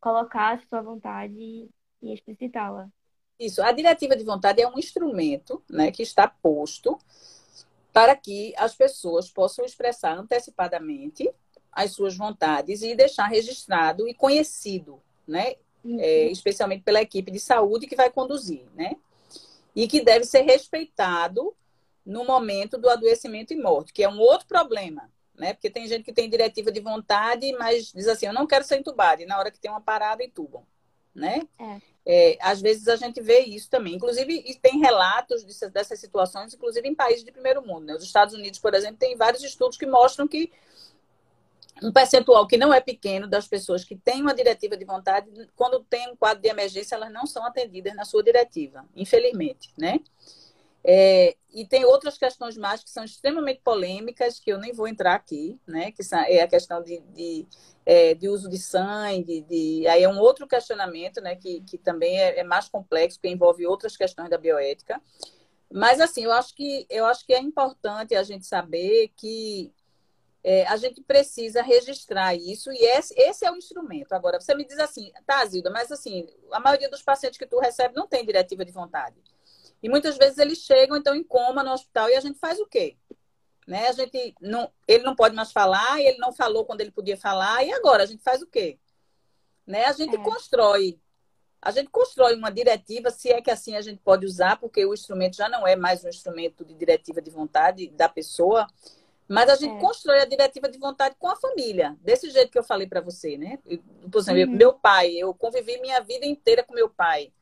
colocar 0.01 0.55
a 0.55 0.67
sua 0.69 0.83
vontade 0.83 1.69
e 2.03 2.13
explicitá-la. 2.13 2.89
Isso, 3.39 3.63
a 3.63 3.71
diretiva 3.73 4.17
de 4.17 4.25
vontade 4.25 4.63
é 4.63 4.69
um 4.69 4.79
instrumento 4.79 5.63
né, 5.69 5.91
que 5.91 6.03
está 6.03 6.27
posto 6.27 6.99
para 7.93 8.15
que 8.17 8.55
as 8.57 8.75
pessoas 8.75 9.31
possam 9.31 9.65
expressar 9.65 10.19
antecipadamente 10.19 11.31
as 11.73 11.93
suas 11.93 12.17
vontades 12.17 12.83
e 12.83 12.95
deixar 12.95 13.27
registrado 13.27 14.09
e 14.09 14.15
conhecido, 14.15 15.01
né? 15.27 15.55
Uhum. 15.85 16.01
É, 16.01 16.27
especialmente 16.31 16.83
pela 16.83 17.03
equipe 17.03 17.31
de 17.31 17.39
saúde 17.39 17.87
que 17.87 17.95
vai 17.95 18.11
conduzir, 18.11 18.65
né? 18.75 18.97
E 19.75 19.87
que 19.87 20.01
deve 20.01 20.25
ser 20.25 20.43
respeitado 20.43 21.55
no 22.05 22.25
momento 22.25 22.79
do 22.79 22.89
adoecimento 22.89 23.53
e 23.53 23.61
morte, 23.61 23.93
que 23.93 24.03
é 24.03 24.09
um 24.09 24.19
outro 24.19 24.47
problema, 24.47 25.11
né? 25.39 25.53
Porque 25.53 25.71
tem 25.71 25.87
gente 25.87 26.05
que 26.05 26.13
tem 26.13 26.29
diretiva 26.29 26.71
de 26.73 26.81
vontade, 26.81 27.53
mas 27.59 27.93
diz 27.93 28.09
assim, 28.09 28.27
eu 28.27 28.33
não 28.33 28.47
quero 28.47 28.65
ser 28.65 28.79
entubado, 28.79 29.23
e 29.23 29.27
na 29.27 29.39
hora 29.39 29.51
que 29.51 29.59
tem 29.59 29.71
uma 29.71 29.81
parada, 29.81 30.25
entubam, 30.25 30.65
né? 31.15 31.43
É. 31.59 31.81
É, 32.09 32.39
às 32.41 32.61
vezes 32.61 32.87
a 32.87 32.95
gente 32.95 33.21
vê 33.21 33.41
isso 33.41 33.69
também. 33.69 33.95
Inclusive, 33.95 34.57
tem 34.63 34.79
relatos 34.79 35.43
dessas, 35.73 35.99
situações, 35.99 36.55
inclusive 36.55 36.87
em 36.87 36.95
países 36.95 37.25
de 37.25 37.33
primeiro 37.33 37.67
mundo. 37.67 37.87
Né? 37.87 37.95
Os 37.97 38.05
Estados 38.05 38.33
Unidos, 38.33 38.61
por 38.61 38.75
exemplo, 38.75 38.97
tem 38.97 39.17
vários 39.17 39.43
estudos 39.43 39.77
que 39.77 39.87
mostram 39.87 40.29
que 40.29 40.53
um 41.83 41.93
percentual 41.93 42.47
que 42.47 42.57
não 42.57 42.73
é 42.73 42.81
pequeno 42.81 43.27
das 43.27 43.49
pessoas 43.49 43.85
que 43.85 43.97
têm 43.97 44.23
uma 44.23 44.35
diretiva 44.35 44.77
de 44.77 44.85
vontade, 44.85 45.29
quando 45.57 45.81
tem 45.81 46.09
um 46.09 46.17
quadro 46.17 46.41
de 46.41 46.49
emergência, 46.49 46.95
elas 46.95 47.13
não 47.13 47.27
são 47.27 47.45
atendidas 47.45 47.95
na 47.95 48.05
sua 48.05 48.23
diretiva, 48.23 48.85
infelizmente, 48.95 49.73
né? 49.77 50.01
É, 50.89 51.37
e 51.53 51.67
tem 51.67 51.85
outras 51.85 52.17
questões 52.17 52.57
mais 52.57 52.85
que 52.85 52.91
são 52.91 53.05
extremamente 53.05 53.61
polêmicas, 53.65 54.39
que 54.39 54.53
eu 54.53 54.59
nem 54.59 54.73
vou 54.73 54.87
entrar 54.87 55.15
aqui, 55.15 55.59
né? 55.67 55.91
Que 55.91 56.01
é 56.29 56.43
a 56.43 56.47
questão 56.47 56.81
de, 56.81 57.01
de, 57.13 57.45
é, 57.85 58.15
de 58.15 58.29
uso 58.29 58.49
de 58.49 58.57
sangue, 58.57 59.41
de, 59.41 59.85
aí 59.89 60.05
é 60.05 60.09
um 60.09 60.21
outro 60.21 60.47
questionamento, 60.47 61.21
né? 61.21 61.35
Que, 61.35 61.61
que 61.63 61.77
também 61.77 62.21
é, 62.21 62.39
é, 62.39 62.45
mais 62.45 62.69
complexo, 62.69 63.19
que 63.21 63.29
envolve 63.29 63.67
outras 63.67 63.97
questões 63.97 64.31
da 64.31 64.39
bioética. 64.39 65.03
Mas, 65.73 66.01
assim, 66.01 66.23
eu 66.23 66.31
acho 66.31 66.55
que, 66.55 66.87
eu 66.89 67.05
acho 67.07 67.27
que 67.27 67.35
é 67.35 67.41
importante 67.41 68.15
a 68.15 68.23
gente 68.23 68.47
saber 68.47 69.11
que 69.17 69.73
é, 70.45 70.65
a 70.69 70.77
gente 70.77 71.01
precisa 71.03 71.63
registrar 71.63 72.37
isso 72.37 72.71
e 72.71 72.79
esse, 72.97 73.13
esse, 73.19 73.45
é 73.45 73.51
o 73.51 73.57
instrumento. 73.57 74.13
Agora, 74.13 74.41
você 74.41 74.55
me 74.55 74.65
diz 74.65 74.79
assim, 74.79 75.11
tá, 75.27 75.45
Zilda, 75.47 75.69
mas 75.69 75.91
assim, 75.91 76.29
a 76.53 76.61
maioria 76.61 76.89
dos 76.89 77.03
pacientes 77.03 77.37
que 77.37 77.47
tu 77.47 77.59
recebe 77.59 77.97
não 77.97 78.07
tem 78.07 78.25
diretiva 78.25 78.65
de 78.65 78.71
vontade. 78.71 79.17
E 79.83 79.89
muitas 79.89 80.17
vezes 80.17 80.39
eles 80.39 80.59
chegam, 80.59 80.97
então, 80.97 81.15
em 81.15 81.23
coma 81.23 81.63
no 81.63 81.73
hospital 81.73 82.09
e 82.09 82.15
a 82.15 82.21
gente 82.21 82.39
faz 82.39 82.59
o 82.59 82.67
quê? 82.67 82.97
Né? 83.67 83.89
A 83.89 83.93
gente 83.93 84.35
não, 84.41 84.71
ele 84.87 85.05
não 85.05 85.15
pode 85.15 85.35
mais 85.35 85.53
falar, 85.53 86.01
ele 86.01 86.19
não 86.19 86.33
falou 86.33 86.65
quando 86.65 86.81
ele 86.81 86.91
podia 86.91 87.17
falar, 87.17 87.65
e 87.65 87.73
agora 87.73 88.05
a 88.05 88.07
gente 88.07 88.23
faz 88.23 88.41
o 88.41 88.47
quê? 88.47 88.79
Né? 89.67 89.85
A 89.85 89.93
gente 89.93 90.15
é. 90.15 90.23
constrói. 90.23 90.99
A 91.61 91.71
gente 91.73 91.91
constrói 91.91 92.35
uma 92.35 92.51
diretiva, 92.51 93.11
se 93.11 93.31
é 93.31 93.43
que 93.43 93.51
assim 93.51 93.75
a 93.75 93.81
gente 93.81 94.01
pode 94.01 94.25
usar, 94.25 94.57
porque 94.59 94.85
o 94.85 94.95
instrumento 94.95 95.37
já 95.37 95.49
não 95.49 95.67
é 95.67 95.75
mais 95.75 96.05
um 96.05 96.09
instrumento 96.09 96.65
de 96.65 96.75
diretiva 96.75 97.21
de 97.21 97.31
vontade 97.31 97.89
da 97.89 98.09
pessoa, 98.09 98.67
mas 99.29 99.51
a 99.51 99.57
gente 99.57 99.77
é. 99.77 99.81
constrói 99.81 100.21
a 100.21 100.25
diretiva 100.25 100.69
de 100.69 100.79
vontade 100.79 101.17
com 101.19 101.29
a 101.29 101.35
família, 101.35 101.97
desse 102.01 102.31
jeito 102.31 102.53
que 102.53 102.59
eu 102.59 102.63
falei 102.63 102.87
para 102.87 103.01
você, 103.01 103.37
né? 103.37 103.59
Por 104.11 104.21
exemplo, 104.21 104.53
uhum. 104.53 104.57
meu 104.57 104.75
pai, 104.75 105.11
eu 105.17 105.35
convivi 105.35 105.81
minha 105.81 106.01
vida 106.01 106.25
inteira 106.25 106.63
com 106.63 106.73
meu 106.73 106.89
pai. 106.89 107.33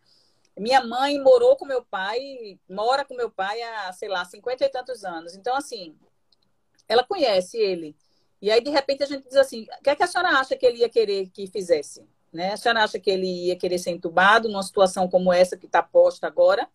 Minha 0.57 0.85
mãe 0.85 1.21
morou 1.21 1.57
com 1.57 1.64
meu 1.64 1.85
pai, 1.85 2.59
mora 2.69 3.05
com 3.05 3.14
meu 3.14 3.31
pai 3.31 3.61
há, 3.61 3.93
sei 3.93 4.09
lá, 4.09 4.25
cinquenta 4.25 4.64
e 4.64 4.69
tantos 4.69 5.05
anos. 5.05 5.35
Então, 5.35 5.57
assim, 5.57 5.97
ela 6.88 7.03
conhece 7.03 7.57
ele. 7.57 7.97
E 8.40 8.51
aí, 8.51 8.61
de 8.61 8.71
repente, 8.71 9.03
a 9.03 9.07
gente 9.07 9.27
diz 9.27 9.37
assim: 9.37 9.67
o 9.81 9.83
que, 9.83 9.90
é 9.90 9.97
que 9.97 10.03
a 10.03 10.07
senhora 10.07 10.38
acha 10.38 10.55
que 10.57 10.64
ele 10.64 10.79
ia 10.79 10.88
querer 10.88 11.29
que 11.31 11.47
fizesse? 11.47 12.07
Né? 12.33 12.53
A 12.53 12.57
senhora 12.57 12.85
acha 12.85 12.99
que 12.99 13.11
ele 13.11 13.47
ia 13.47 13.57
querer 13.57 13.79
ser 13.79 13.90
entubado 13.90 14.49
numa 14.49 14.62
situação 14.62 15.09
como 15.09 15.33
essa 15.33 15.57
que 15.57 15.67
está 15.67 15.83
posta 15.83 16.27
agora? 16.27 16.69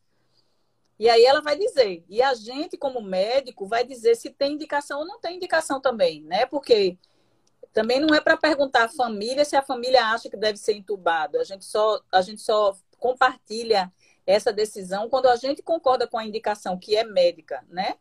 E 0.98 1.08
aí 1.08 1.24
ela 1.24 1.42
vai 1.42 1.58
dizer. 1.58 2.04
E 2.10 2.22
a 2.22 2.34
gente, 2.34 2.78
como 2.78 3.02
médico, 3.02 3.65
vai 3.65 3.86
dizer 3.86 4.15
se 4.15 4.30
tem 4.30 4.54
indicação 4.54 5.00
ou 5.00 5.06
não 5.06 5.20
tem 5.20 5.38
indicação 5.38 5.80
também, 5.80 6.24
né? 6.24 6.46
Porque 6.46 6.98
também 7.72 8.00
não 8.00 8.13
é 8.13 8.20
para 8.20 8.36
perguntar 8.36 8.86
à 8.86 8.89
família 8.89 9.46
se 9.46 9.56
a 9.56 9.62
família 9.62 10.06
acha 10.08 10.30
que 10.30 10.36
deve 10.36 10.58
ser 10.58 10.74
entubado. 10.74 11.39
A 11.39 11.44
gente 11.44 11.63
só, 11.63 12.02
a 12.12 12.22
gente 12.22 12.42
só 12.42 12.76
compartilha 12.99 13.91
essa 14.25 14.53
decisão 14.53 15.09
quando 15.09 15.27
a 15.27 15.35
gente 15.35 15.63
concorda 15.63 16.07
com 16.07 16.17
a 16.17 16.25
indicação 16.25 16.77
que 16.77 16.95
é 16.95 17.03
médica, 17.03 17.65
né? 17.67 17.95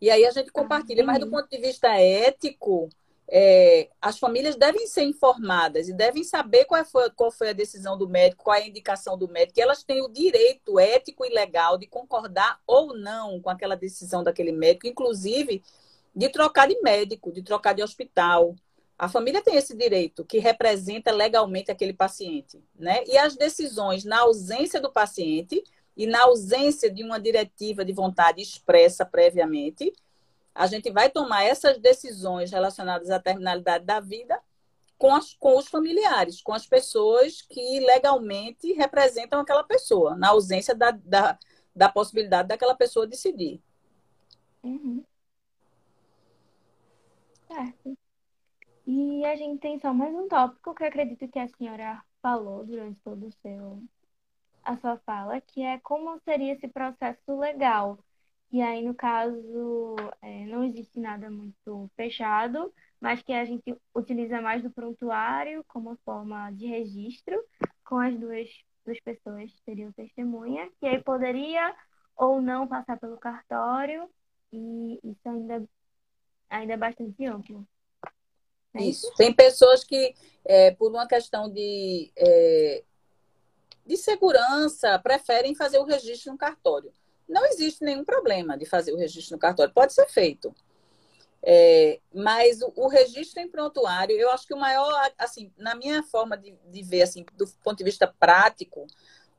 E 0.00 0.10
aí 0.10 0.26
a 0.26 0.30
gente 0.30 0.52
compartilha, 0.52 1.02
mas 1.04 1.18
do 1.18 1.30
ponto 1.30 1.48
de 1.48 1.58
vista 1.58 1.88
ético, 1.98 2.90
é, 3.28 3.88
as 4.00 4.18
famílias 4.18 4.54
devem 4.54 4.86
ser 4.86 5.02
informadas 5.02 5.88
e 5.88 5.92
devem 5.92 6.22
saber 6.22 6.64
qual 6.66 6.84
foi, 6.84 7.10
qual 7.10 7.30
foi 7.30 7.48
a 7.48 7.54
decisão 7.54 7.96
do 7.96 8.08
médico, 8.08 8.44
qual 8.44 8.56
é 8.56 8.62
a 8.62 8.68
indicação 8.68 9.16
do 9.16 9.26
médico, 9.28 9.58
e 9.58 9.62
elas 9.62 9.82
têm 9.82 10.02
o 10.02 10.08
direito 10.08 10.78
ético 10.78 11.24
e 11.24 11.30
legal 11.30 11.76
de 11.78 11.86
concordar 11.86 12.60
ou 12.66 12.96
não 12.96 13.40
com 13.40 13.50
aquela 13.50 13.74
decisão 13.74 14.22
daquele 14.22 14.52
médico, 14.52 14.86
inclusive 14.86 15.62
de 16.14 16.28
trocar 16.28 16.68
de 16.68 16.80
médico, 16.82 17.32
de 17.32 17.42
trocar 17.42 17.72
de 17.74 17.82
hospital, 17.82 18.54
a 18.98 19.08
família 19.08 19.42
tem 19.42 19.56
esse 19.56 19.76
direito 19.76 20.24
que 20.24 20.38
representa 20.38 21.12
legalmente 21.12 21.70
aquele 21.70 21.92
paciente, 21.92 22.62
né? 22.74 23.04
E 23.06 23.18
as 23.18 23.36
decisões 23.36 24.04
na 24.04 24.20
ausência 24.20 24.80
do 24.80 24.90
paciente 24.90 25.62
e 25.96 26.06
na 26.06 26.22
ausência 26.24 26.90
de 26.90 27.02
uma 27.02 27.20
diretiva 27.20 27.84
de 27.84 27.92
vontade 27.92 28.40
expressa 28.40 29.04
previamente, 29.04 29.92
a 30.54 30.66
gente 30.66 30.90
vai 30.90 31.10
tomar 31.10 31.44
essas 31.44 31.78
decisões 31.78 32.50
relacionadas 32.50 33.10
à 33.10 33.20
terminalidade 33.20 33.84
da 33.84 34.00
vida 34.00 34.40
com, 34.96 35.14
as, 35.14 35.34
com 35.34 35.58
os 35.58 35.68
familiares, 35.68 36.40
com 36.40 36.54
as 36.54 36.66
pessoas 36.66 37.42
que 37.42 37.80
legalmente 37.80 38.72
representam 38.72 39.40
aquela 39.40 39.62
pessoa, 39.62 40.16
na 40.16 40.30
ausência 40.30 40.74
da, 40.74 40.90
da, 40.90 41.38
da 41.74 41.88
possibilidade 41.90 42.48
daquela 42.48 42.74
pessoa 42.74 43.06
decidir. 43.06 43.60
Uhum. 44.62 45.04
Certo. 47.46 47.96
E 48.86 49.24
a 49.24 49.34
gente 49.36 49.60
tem 49.60 49.78
só 49.80 49.92
mais 49.92 50.14
um 50.14 50.28
tópico 50.28 50.74
que 50.74 50.82
eu 50.84 50.88
acredito 50.88 51.28
que 51.28 51.38
a 51.38 51.48
senhora 51.48 52.02
falou 52.22 52.64
durante 52.64 53.00
todo 53.00 53.26
o 53.26 53.32
seu 53.32 53.82
a 54.64 54.76
sua 54.78 54.98
fala, 55.00 55.40
que 55.40 55.62
é 55.62 55.78
como 55.80 56.20
seria 56.20 56.54
esse 56.54 56.68
processo 56.68 57.38
legal. 57.38 57.98
E 58.52 58.62
aí, 58.62 58.82
no 58.84 58.94
caso, 58.94 59.96
é, 60.22 60.46
não 60.46 60.64
existe 60.64 61.00
nada 61.00 61.30
muito 61.30 61.90
fechado, 61.96 62.72
mas 63.00 63.22
que 63.22 63.32
a 63.32 63.44
gente 63.44 63.76
utiliza 63.94 64.40
mais 64.40 64.62
do 64.62 64.70
prontuário 64.70 65.64
como 65.68 65.96
forma 66.04 66.50
de 66.52 66.66
registro, 66.66 67.36
com 67.84 67.98
as 67.98 68.18
duas, 68.18 68.48
duas 68.84 69.00
pessoas 69.00 69.52
seriam 69.64 69.92
testemunha, 69.92 70.70
que 70.80 70.86
aí 70.86 71.02
poderia 71.02 71.74
ou 72.16 72.40
não 72.42 72.68
passar 72.68 72.98
pelo 72.98 73.18
cartório, 73.18 74.08
e 74.52 75.00
isso 75.04 75.28
ainda, 75.28 75.68
ainda 76.50 76.74
é 76.74 76.76
bastante 76.76 77.24
amplo. 77.26 77.66
É 78.76 78.84
isso. 78.84 79.12
Tem 79.16 79.32
pessoas 79.32 79.84
que, 79.84 80.14
é, 80.44 80.70
por 80.72 80.90
uma 80.90 81.06
questão 81.06 81.50
de, 81.50 82.10
é, 82.16 82.84
de 83.84 83.96
segurança, 83.96 84.98
preferem 84.98 85.54
fazer 85.54 85.78
o 85.78 85.84
registro 85.84 86.32
no 86.32 86.38
cartório. 86.38 86.92
Não 87.28 87.44
existe 87.46 87.84
nenhum 87.84 88.04
problema 88.04 88.56
de 88.56 88.64
fazer 88.64 88.92
o 88.92 88.96
registro 88.96 89.36
no 89.36 89.40
cartório, 89.40 89.72
pode 89.72 89.92
ser 89.92 90.06
feito. 90.06 90.54
É, 91.42 92.00
mas 92.12 92.60
o, 92.60 92.72
o, 92.74 92.88
registro 92.88 93.40
em 93.40 93.48
prontuário, 93.48 94.16
eu 94.16 94.30
acho 94.30 94.46
que 94.46 94.54
o 94.54 94.58
maior, 94.58 95.12
assim, 95.16 95.52
na 95.56 95.74
minha 95.74 96.02
forma 96.02 96.36
de, 96.36 96.52
de 96.66 96.82
ver, 96.82 97.02
assim, 97.02 97.24
do 97.36 97.46
ponto 97.62 97.78
de 97.78 97.84
vista 97.84 98.12
prático, 98.18 98.86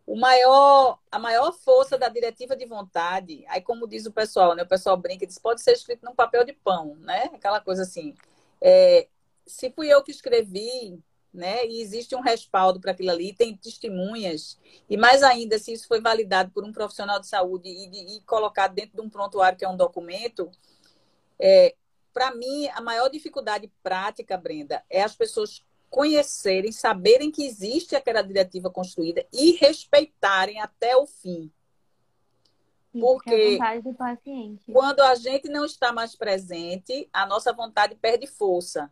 o 0.06 0.16
maior, 0.16 1.00
a 1.12 1.20
maior 1.20 1.52
força 1.52 1.98
da 1.98 2.08
diretiva 2.08 2.56
de 2.56 2.66
vontade, 2.66 3.44
aí 3.50 3.62
como 3.62 3.86
diz 3.86 4.06
o 4.06 4.12
pessoal, 4.14 4.56
né? 4.56 4.64
O 4.64 4.68
pessoal 4.68 4.96
brinca, 4.96 5.28
diz, 5.28 5.38
pode 5.38 5.62
ser 5.62 5.74
escrito 5.74 6.06
num 6.06 6.16
papel 6.16 6.46
de 6.46 6.54
pão, 6.54 6.96
né? 7.02 7.24
Aquela 7.34 7.60
coisa 7.60 7.84
assim. 7.84 8.16
É, 8.62 9.10
se 9.48 9.72
fui 9.72 9.88
eu 9.88 10.04
que 10.04 10.12
escrevi, 10.12 11.02
né? 11.34 11.66
E 11.66 11.82
existe 11.82 12.16
um 12.16 12.22
respaldo 12.22 12.80
para 12.80 12.92
aquilo 12.92 13.12
ali, 13.12 13.34
tem 13.34 13.56
testemunhas, 13.56 14.60
e 14.90 14.98
mais 14.98 15.24
ainda, 15.24 15.60
se 15.60 15.74
isso 15.74 15.88
foi 15.88 16.02
validado 16.02 16.52
por 16.52 16.64
um 16.64 16.72
profissional 16.72 17.20
de 17.20 17.28
saúde 17.28 17.70
e, 17.70 18.18
e 18.18 18.22
colocado 18.22 18.74
dentro 18.74 18.96
de 18.96 19.02
um 19.02 19.10
prontuário 19.10 19.58
que 19.58 19.66
é 19.66 19.70
um 19.70 19.78
documento, 19.78 20.50
é, 21.40 21.76
para 22.14 22.34
mim, 22.34 22.68
a 22.70 22.82
maior 22.82 23.10
dificuldade 23.10 23.72
prática, 23.84 24.36
Brenda, 24.38 24.84
é 24.90 25.04
as 25.04 25.16
pessoas 25.16 25.64
conhecerem, 25.90 26.72
saberem 26.72 27.32
que 27.32 27.46
existe 27.46 27.96
aquela 27.96 28.22
diretiva 28.22 28.70
construída 28.70 29.26
e 29.32 29.52
respeitarem 29.52 30.60
até 30.60 30.98
o 30.98 31.06
fim. 31.06 31.52
Porque 33.00 33.60
quando 34.74 35.02
a 35.02 35.14
gente 35.16 35.48
não 35.50 35.64
está 35.64 35.94
mais 35.94 36.16
presente, 36.16 37.08
a 37.14 37.26
nossa 37.26 37.54
vontade 37.54 37.96
perde 37.96 38.26
força. 38.26 38.92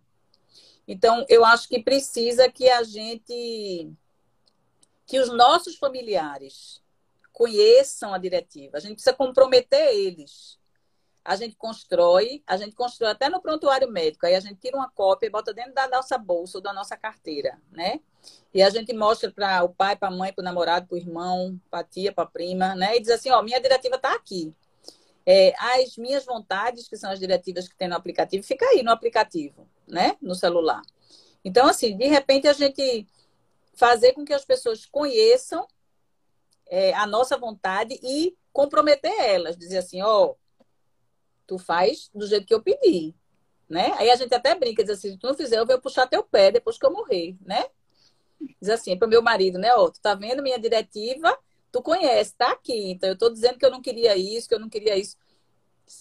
Então, 0.87 1.25
eu 1.27 1.43
acho 1.43 1.67
que 1.67 1.81
precisa 1.81 2.49
que 2.49 2.69
a 2.69 2.83
gente, 2.83 3.91
que 5.05 5.19
os 5.19 5.29
nossos 5.33 5.77
familiares 5.77 6.81
conheçam 7.33 8.13
a 8.13 8.17
diretiva. 8.17 8.77
A 8.77 8.79
gente 8.79 8.93
precisa 8.93 9.13
comprometer 9.13 9.93
eles 9.93 10.59
a 11.25 11.35
gente 11.35 11.55
constrói, 11.55 12.43
a 12.45 12.55
gente 12.55 12.75
constrói 12.75 13.09
até 13.09 13.27
no 13.27 13.41
prontuário 13.41 13.89
médico, 13.91 14.27
aí 14.27 14.35
a 14.35 14.39
gente 14.39 14.59
tira 14.59 14.77
uma 14.77 14.87
cópia 14.87 15.25
e 15.25 15.29
bota 15.31 15.51
dentro 15.51 15.73
da 15.73 15.87
nossa 15.87 16.19
bolsa 16.19 16.59
ou 16.59 16.61
da 16.61 16.71
nossa 16.71 16.95
carteira, 16.95 17.59
né? 17.71 17.99
E 18.53 18.61
a 18.61 18.69
gente 18.69 18.93
mostra 18.93 19.31
para 19.31 19.63
o 19.63 19.69
pai, 19.69 19.95
para 19.95 20.09
a 20.09 20.11
mãe, 20.11 20.31
para 20.31 20.43
o 20.43 20.45
namorado, 20.45 20.85
para 20.85 20.93
o 20.93 20.97
irmão, 20.99 21.59
para 21.69 21.79
a 21.79 21.83
tia, 21.83 22.13
para 22.13 22.25
a 22.25 22.27
prima, 22.27 22.75
né? 22.75 22.95
E 22.95 22.99
diz 22.99 23.09
assim, 23.09 23.31
ó, 23.31 23.41
minha 23.41 23.59
diretiva 23.59 23.95
está 23.95 24.13
aqui. 24.13 24.53
É, 25.25 25.51
as 25.81 25.97
minhas 25.97 26.23
vontades, 26.23 26.87
que 26.87 26.95
são 26.95 27.09
as 27.09 27.19
diretivas 27.19 27.67
que 27.67 27.75
tem 27.75 27.87
no 27.87 27.95
aplicativo, 27.95 28.43
fica 28.43 28.63
aí 28.67 28.83
no 28.83 28.91
aplicativo, 28.91 29.67
né? 29.87 30.17
No 30.21 30.35
celular. 30.35 30.81
Então, 31.43 31.67
assim, 31.67 31.95
de 31.97 32.07
repente 32.07 32.47
a 32.47 32.53
gente 32.53 33.07
fazer 33.73 34.13
com 34.13 34.25
que 34.25 34.33
as 34.33 34.45
pessoas 34.45 34.85
conheçam 34.85 35.67
é, 36.67 36.93
a 36.93 37.05
nossa 37.05 37.37
vontade 37.37 37.99
e 38.01 38.35
comprometer 38.51 39.13
elas, 39.19 39.57
dizer 39.57 39.79
assim, 39.79 40.01
ó, 40.01 40.33
Tu 41.47 41.57
faz 41.57 42.09
do 42.13 42.25
jeito 42.25 42.45
que 42.45 42.53
eu 42.53 42.61
pedi, 42.61 43.13
né? 43.69 43.93
Aí 43.97 44.09
a 44.09 44.15
gente 44.15 44.33
até 44.33 44.55
brinca, 44.55 44.83
diz 44.83 44.97
assim, 44.97 45.11
se 45.11 45.17
tu 45.17 45.27
não 45.27 45.35
fizer, 45.35 45.59
eu 45.59 45.65
vou 45.65 45.79
puxar 45.79 46.07
teu 46.07 46.23
pé 46.23 46.51
depois 46.51 46.77
que 46.77 46.85
eu 46.85 46.91
morrer, 46.91 47.35
né? 47.45 47.65
Diz 48.59 48.69
assim, 48.69 48.97
para 48.97 49.05
o 49.05 49.09
meu 49.09 49.21
marido, 49.21 49.59
né? 49.59 49.73
Ó, 49.75 49.89
tu 49.89 49.99
tá 50.01 50.15
vendo 50.15 50.41
minha 50.41 50.59
diretiva? 50.59 51.37
Tu 51.71 51.81
conhece, 51.81 52.33
tá 52.35 52.51
aqui. 52.51 52.91
Então 52.91 53.09
eu 53.09 53.17
tô 53.17 53.29
dizendo 53.29 53.59
que 53.59 53.65
eu 53.65 53.71
não 53.71 53.81
queria 53.81 54.15
isso, 54.15 54.47
que 54.47 54.55
eu 54.55 54.59
não 54.59 54.69
queria 54.69 54.97
isso. 54.97 55.17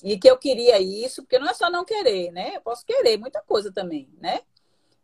E 0.03 0.19
que 0.19 0.29
eu 0.29 0.39
queria 0.39 0.81
isso, 0.81 1.23
porque 1.23 1.39
não 1.39 1.49
é 1.49 1.55
só 1.55 1.71
não 1.71 1.85
querer, 1.85 2.31
né? 2.33 2.57
Eu 2.57 2.61
posso 2.61 2.85
querer 2.85 3.19
muita 3.19 3.41
coisa 3.43 3.73
também, 3.73 4.09
né? 4.21 4.41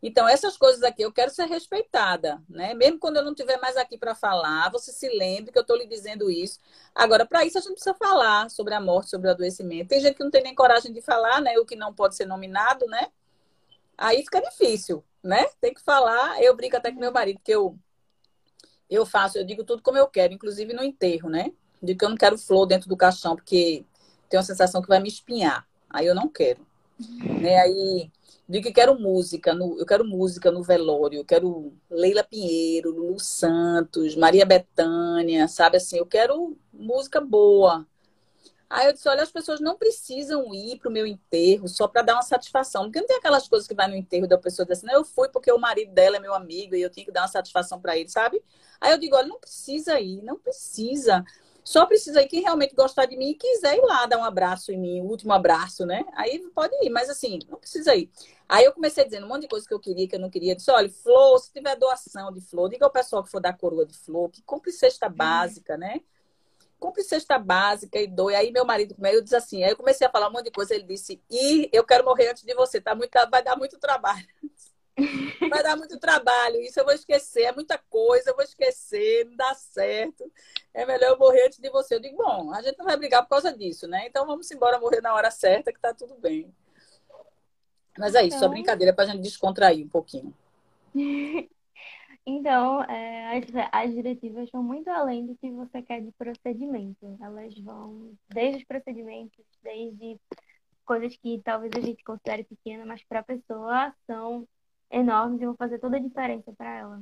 Então, 0.03 0.27
essas 0.27 0.57
coisas 0.57 0.81
aqui 0.81 1.03
eu 1.03 1.11
quero 1.11 1.29
ser 1.29 1.45
respeitada, 1.45 2.41
né? 2.49 2.73
Mesmo 2.73 2.97
quando 2.97 3.17
eu 3.17 3.23
não 3.23 3.31
estiver 3.31 3.59
mais 3.59 3.77
aqui 3.77 3.97
para 3.97 4.15
falar, 4.15 4.71
você 4.71 4.91
se 4.91 5.07
lembre 5.09 5.51
que 5.51 5.57
eu 5.57 5.61
estou 5.61 5.77
lhe 5.77 5.85
dizendo 5.85 6.31
isso. 6.31 6.59
Agora, 6.95 7.23
para 7.25 7.45
isso, 7.45 7.59
a 7.59 7.61
gente 7.61 7.73
precisa 7.73 7.93
falar 7.93 8.49
sobre 8.49 8.73
a 8.73 8.81
morte, 8.81 9.11
sobre 9.11 9.27
o 9.27 9.31
adoecimento. 9.31 9.89
Tem 9.89 9.99
gente 9.99 10.15
que 10.15 10.23
não 10.23 10.31
tem 10.31 10.41
nem 10.41 10.55
coragem 10.55 10.91
de 10.91 11.01
falar, 11.01 11.39
né? 11.39 11.57
O 11.59 11.65
que 11.65 11.75
não 11.75 11.93
pode 11.93 12.15
ser 12.15 12.25
nominado, 12.25 12.87
né? 12.87 13.11
Aí 13.95 14.23
fica 14.23 14.41
difícil, 14.41 15.03
né? 15.23 15.45
Tem 15.59 15.71
que 15.71 15.81
falar. 15.81 16.41
Eu 16.41 16.55
brinco 16.55 16.77
até 16.77 16.91
com 16.91 16.99
meu 16.99 17.11
marido, 17.11 17.39
que 17.43 17.51
eu, 17.51 17.77
eu 18.89 19.05
faço, 19.05 19.37
eu 19.37 19.43
digo 19.43 19.63
tudo 19.63 19.83
como 19.83 19.99
eu 19.99 20.07
quero, 20.07 20.33
inclusive 20.33 20.73
no 20.73 20.83
enterro, 20.83 21.29
né? 21.29 21.51
Digo 21.81 21.99
que 21.99 22.05
eu 22.05 22.09
não 22.09 22.17
quero 22.17 22.37
flor 22.39 22.65
dentro 22.65 22.89
do 22.89 22.97
caixão, 22.97 23.35
porque 23.35 23.85
tenho 24.31 24.41
a 24.41 24.45
sensação 24.45 24.81
que 24.81 24.87
vai 24.87 24.99
me 24.99 25.09
espinhar. 25.09 25.67
Aí 25.89 26.07
eu 26.07 26.15
não 26.15 26.27
quero. 26.27 26.65
Né? 27.39 27.57
Aí 27.57 28.11
Digo 28.51 28.65
que 28.67 28.73
quero 28.73 28.99
música, 28.99 29.53
no, 29.53 29.79
eu 29.79 29.85
quero 29.85 30.03
música 30.03 30.51
no 30.51 30.61
velório, 30.61 31.19
eu 31.19 31.23
quero 31.23 31.73
Leila 31.89 32.21
Pinheiro, 32.21 32.91
Lulu 32.91 33.17
Santos, 33.17 34.13
Maria 34.13 34.45
Bethânia, 34.45 35.47
sabe 35.47 35.77
assim, 35.77 35.97
eu 35.97 36.05
quero 36.05 36.57
música 36.73 37.21
boa. 37.21 37.87
Aí 38.69 38.87
eu 38.87 38.91
disse, 38.93 39.07
olha, 39.07 39.23
as 39.23 39.31
pessoas 39.31 39.61
não 39.61 39.77
precisam 39.77 40.53
ir 40.53 40.79
para 40.79 40.89
o 40.89 40.91
meu 40.91 41.07
enterro 41.07 41.69
só 41.69 41.87
para 41.87 42.01
dar 42.01 42.15
uma 42.15 42.21
satisfação. 42.21 42.83
Porque 42.83 42.99
não 42.99 43.07
tem 43.07 43.17
aquelas 43.17 43.47
coisas 43.47 43.65
que 43.65 43.73
vai 43.73 43.87
no 43.87 43.95
enterro 43.95 44.27
da 44.27 44.37
pessoa 44.37 44.65
diz 44.65 44.79
assim, 44.79 44.87
não, 44.87 44.95
eu 44.95 45.05
fui 45.05 45.29
porque 45.29 45.49
o 45.49 45.57
marido 45.57 45.93
dela 45.93 46.17
é 46.17 46.19
meu 46.19 46.33
amigo 46.33 46.75
e 46.75 46.81
eu 46.81 46.89
tinha 46.89 47.05
que 47.05 47.11
dar 47.11 47.21
uma 47.21 47.27
satisfação 47.29 47.79
para 47.79 47.97
ele, 47.97 48.09
sabe? 48.09 48.43
Aí 48.81 48.91
eu 48.91 48.97
digo, 48.97 49.15
olha, 49.15 49.29
não 49.29 49.39
precisa 49.39 49.97
ir, 49.97 50.21
não 50.23 50.37
precisa. 50.37 51.23
Só 51.63 51.85
precisa 51.85 52.21
ir 52.21 52.27
quem 52.27 52.41
realmente 52.41 52.73
gostar 52.73 53.05
de 53.05 53.15
mim 53.15 53.29
e 53.29 53.35
quiser 53.35 53.77
ir 53.77 53.81
lá 53.81 54.05
dar 54.05 54.17
um 54.17 54.23
abraço 54.23 54.71
em 54.71 54.77
mim, 54.77 55.01
o 55.01 55.05
último 55.05 55.31
abraço, 55.31 55.85
né? 55.85 56.03
Aí 56.15 56.39
pode 56.55 56.73
ir, 56.83 56.89
mas 56.89 57.09
assim, 57.09 57.39
não 57.47 57.59
precisa 57.59 57.95
ir. 57.95 58.09
Aí 58.49 58.65
eu 58.65 58.73
comecei 58.73 59.05
dizendo 59.05 59.25
um 59.25 59.29
monte 59.29 59.43
de 59.43 59.47
coisa 59.47 59.67
que 59.67 59.73
eu 59.73 59.79
queria, 59.79 60.07
que 60.07 60.15
eu 60.15 60.19
não 60.19 60.29
queria. 60.29 60.51
Eu 60.51 60.55
disse, 60.55 60.71
olha, 60.71 60.89
flor, 60.89 61.39
se 61.39 61.53
tiver 61.53 61.75
doação 61.75 62.33
de 62.33 62.41
flor, 62.41 62.69
diga 62.69 62.85
ao 62.85 62.91
pessoal 62.91 63.23
que 63.23 63.29
for 63.29 63.39
dar 63.39 63.57
coroa 63.57 63.85
de 63.85 63.97
flor, 63.97 64.29
que 64.29 64.41
compre 64.41 64.71
cesta 64.71 65.07
uhum. 65.07 65.13
básica, 65.13 65.77
né? 65.77 66.01
Compre 66.79 67.03
cesta 67.03 67.37
básica 67.37 67.99
e 67.99 68.07
doe. 68.07 68.35
Aí 68.35 68.51
meu 68.51 68.65
marido 68.65 68.95
comigo 68.95 69.21
disse 69.21 69.35
assim, 69.35 69.63
aí 69.63 69.71
eu 69.71 69.77
comecei 69.77 70.05
a 70.05 70.09
falar 70.09 70.29
um 70.29 70.31
monte 70.33 70.45
de 70.45 70.51
coisa, 70.51 70.73
ele 70.73 70.83
disse, 70.83 71.21
e 71.29 71.69
eu 71.71 71.85
quero 71.85 72.03
morrer 72.03 72.31
antes 72.31 72.43
de 72.43 72.53
você, 72.55 72.81
tá 72.81 72.95
muito, 72.95 73.11
vai 73.29 73.43
dar 73.43 73.55
muito 73.55 73.79
trabalho. 73.79 74.27
Vai 75.49 75.63
dar 75.63 75.77
muito 75.77 75.97
trabalho, 75.99 76.61
isso 76.61 76.79
eu 76.79 76.85
vou 76.85 76.93
esquecer, 76.93 77.43
é 77.43 77.51
muita 77.51 77.77
coisa, 77.77 78.29
eu 78.29 78.35
vou 78.35 78.43
esquecer, 78.43 79.25
não 79.25 79.35
dá 79.35 79.53
certo. 79.53 80.29
É 80.73 80.85
melhor 80.85 81.11
eu 81.11 81.17
morrer 81.17 81.45
antes 81.45 81.59
de 81.59 81.69
você. 81.69 81.95
Eu 81.95 81.99
digo, 81.99 82.17
bom, 82.17 82.53
a 82.53 82.61
gente 82.61 82.77
não 82.77 82.85
vai 82.85 82.97
brigar 82.97 83.23
por 83.23 83.29
causa 83.29 83.55
disso, 83.55 83.87
né? 83.87 84.07
Então 84.07 84.25
vamos 84.25 84.49
embora 84.51 84.79
morrer 84.79 85.01
na 85.01 85.13
hora 85.13 85.31
certa, 85.31 85.71
que 85.71 85.79
tá 85.79 85.93
tudo 85.93 86.15
bem. 86.15 86.53
Mas 87.97 88.15
é 88.15 88.19
isso, 88.19 88.37
então... 88.37 88.39
só 88.39 88.49
brincadeira 88.49 88.93
para 88.93 89.05
a 89.05 89.07
gente 89.07 89.21
descontrair 89.21 89.85
um 89.85 89.89
pouquinho. 89.89 90.33
então, 92.25 92.83
é, 92.83 93.37
as, 93.37 93.45
as 93.71 93.93
diretivas 93.93 94.49
vão 94.51 94.63
muito 94.63 94.89
além 94.89 95.25
do 95.25 95.35
que 95.35 95.49
você 95.51 95.81
quer 95.81 96.01
de 96.01 96.11
procedimento. 96.11 97.17
Elas 97.21 97.57
vão 97.59 98.13
desde 98.29 98.59
os 98.59 98.63
procedimentos, 98.65 99.45
desde 99.63 100.19
coisas 100.85 101.15
que 101.17 101.41
talvez 101.43 101.71
a 101.75 101.81
gente 101.81 102.03
considere 102.03 102.43
pequena, 102.43 102.85
mas 102.85 103.03
para 103.03 103.19
a 103.19 103.23
pessoa 103.23 103.93
são 104.05 104.47
enormes 104.91 105.41
e 105.41 105.45
vão 105.45 105.55
fazer 105.55 105.79
toda 105.79 105.97
a 105.97 105.99
diferença 105.99 106.51
para 106.53 106.77
ela. 106.77 107.01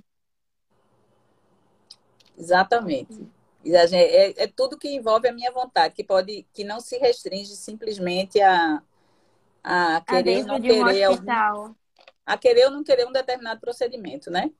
Exatamente. 2.37 3.27
É, 3.65 4.43
é, 4.43 4.47
tudo 4.47 4.77
que 4.77 4.89
envolve 4.89 5.27
a 5.27 5.33
minha 5.33 5.51
vontade, 5.51 5.93
que 5.93 6.03
pode, 6.03 6.47
que 6.53 6.63
não 6.63 6.79
se 6.79 6.97
restringe 6.97 7.55
simplesmente 7.55 8.39
a, 8.41 8.81
a 9.61 10.01
querer 10.01 10.45
não 10.45 10.61
querer 10.61 11.09
um 11.09 11.11
algum, 11.11 11.75
a 12.25 12.37
querer 12.37 12.65
ou 12.65 12.71
não 12.71 12.83
querer 12.83 13.05
um 13.05 13.11
determinado 13.11 13.59
procedimento, 13.59 14.31
né? 14.31 14.51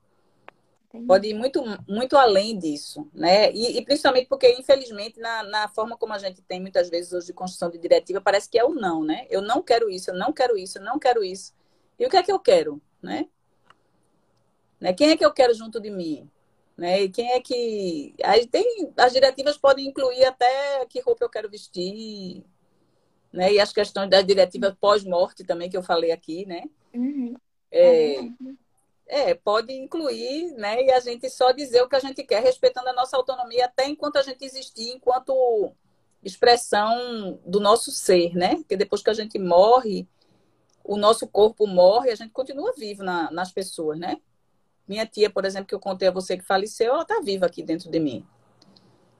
Entendi. 0.88 1.06
Pode 1.06 1.28
ir 1.28 1.34
muito, 1.34 1.62
muito 1.88 2.16
além 2.16 2.58
disso, 2.58 3.08
né? 3.14 3.50
E, 3.52 3.78
e 3.78 3.84
principalmente 3.84 4.26
porque, 4.26 4.52
infelizmente, 4.52 5.20
na, 5.20 5.44
na, 5.44 5.68
forma 5.68 5.96
como 5.96 6.12
a 6.12 6.18
gente 6.18 6.42
tem 6.42 6.60
muitas 6.60 6.90
vezes 6.90 7.12
hoje 7.12 7.28
de 7.28 7.32
construção 7.32 7.70
de 7.70 7.78
diretiva, 7.78 8.20
parece 8.20 8.50
que 8.50 8.58
é 8.58 8.64
o 8.64 8.74
não, 8.74 9.04
né? 9.04 9.24
Eu 9.30 9.40
não 9.40 9.62
quero 9.62 9.88
isso, 9.88 10.10
eu 10.10 10.14
não 10.14 10.32
quero 10.32 10.58
isso, 10.58 10.78
eu 10.78 10.82
não 10.82 10.98
quero 10.98 11.22
isso. 11.22 11.54
E 11.98 12.04
o 12.04 12.10
que 12.10 12.16
é 12.16 12.22
que 12.22 12.32
eu 12.32 12.40
quero, 12.40 12.82
né? 13.02 13.28
né? 14.80 14.92
Quem 14.92 15.10
é 15.10 15.16
que 15.16 15.24
eu 15.24 15.32
quero 15.32 15.54
junto 15.54 15.80
de 15.80 15.90
mim? 15.90 16.28
Né? 16.76 17.02
E 17.02 17.10
quem 17.10 17.32
é 17.32 17.40
que. 17.40 18.14
Aí 18.24 18.46
tem, 18.46 18.92
as 18.96 19.12
diretivas 19.12 19.58
podem 19.58 19.86
incluir 19.86 20.24
até 20.24 20.86
que 20.86 21.00
roupa 21.00 21.24
eu 21.24 21.28
quero 21.28 21.50
vestir, 21.50 22.42
né? 23.32 23.52
E 23.52 23.60
as 23.60 23.72
questões 23.72 24.08
da 24.08 24.22
diretiva 24.22 24.76
pós-morte 24.80 25.44
também, 25.44 25.68
que 25.68 25.76
eu 25.76 25.82
falei 25.82 26.10
aqui, 26.10 26.46
né? 26.46 26.64
Uhum. 26.94 27.34
É, 27.70 28.16
é, 29.06 29.34
pode 29.34 29.72
incluir, 29.74 30.52
né? 30.52 30.82
E 30.82 30.90
a 30.90 31.00
gente 31.00 31.28
só 31.28 31.52
dizer 31.52 31.82
o 31.82 31.88
que 31.88 31.96
a 31.96 32.00
gente 32.00 32.22
quer, 32.24 32.42
respeitando 32.42 32.88
a 32.88 32.94
nossa 32.94 33.16
autonomia, 33.16 33.66
até 33.66 33.86
enquanto 33.86 34.16
a 34.16 34.22
gente 34.22 34.44
existir, 34.44 34.90
enquanto 34.90 35.72
expressão 36.22 37.38
do 37.44 37.60
nosso 37.60 37.90
ser, 37.90 38.34
né? 38.34 38.56
Porque 38.56 38.76
depois 38.76 39.02
que 39.02 39.10
a 39.10 39.14
gente 39.14 39.38
morre, 39.38 40.08
o 40.90 40.96
nosso 40.96 41.24
corpo 41.28 41.68
morre, 41.68 42.10
a 42.10 42.16
gente 42.16 42.32
continua 42.32 42.72
vivo 42.76 43.04
na, 43.04 43.30
nas 43.30 43.52
pessoas, 43.52 43.96
né? 43.96 44.16
Minha 44.88 45.06
tia, 45.06 45.30
por 45.30 45.44
exemplo, 45.44 45.68
que 45.68 45.74
eu 45.74 45.78
contei 45.78 46.08
a 46.08 46.10
você 46.10 46.36
que 46.36 46.42
faleceu, 46.42 46.92
ela 46.92 47.02
está 47.02 47.20
viva 47.20 47.46
aqui 47.46 47.62
dentro 47.62 47.88
de 47.88 48.00
mim. 48.00 48.26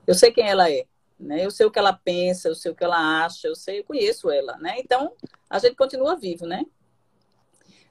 Eu 0.05 0.13
sei 0.13 0.33
quem 0.33 0.49
ela 0.49 0.69
é, 0.69 0.85
né? 1.17 1.45
Eu 1.45 1.49
sei 1.49 1.65
o 1.65 1.71
que 1.71 1.79
ela 1.79 1.93
pensa, 1.93 2.49
eu 2.49 2.55
sei 2.55 2.73
o 2.73 2.75
que 2.75 2.83
ela 2.83 3.23
acha, 3.23 3.47
eu 3.47 3.55
sei, 3.55 3.79
eu 3.79 3.85
conheço 3.85 4.29
ela, 4.29 4.57
né? 4.57 4.79
Então, 4.79 5.13
a 5.49 5.59
gente 5.59 5.77
continua 5.77 6.17
vivo, 6.17 6.45
né? 6.45 6.65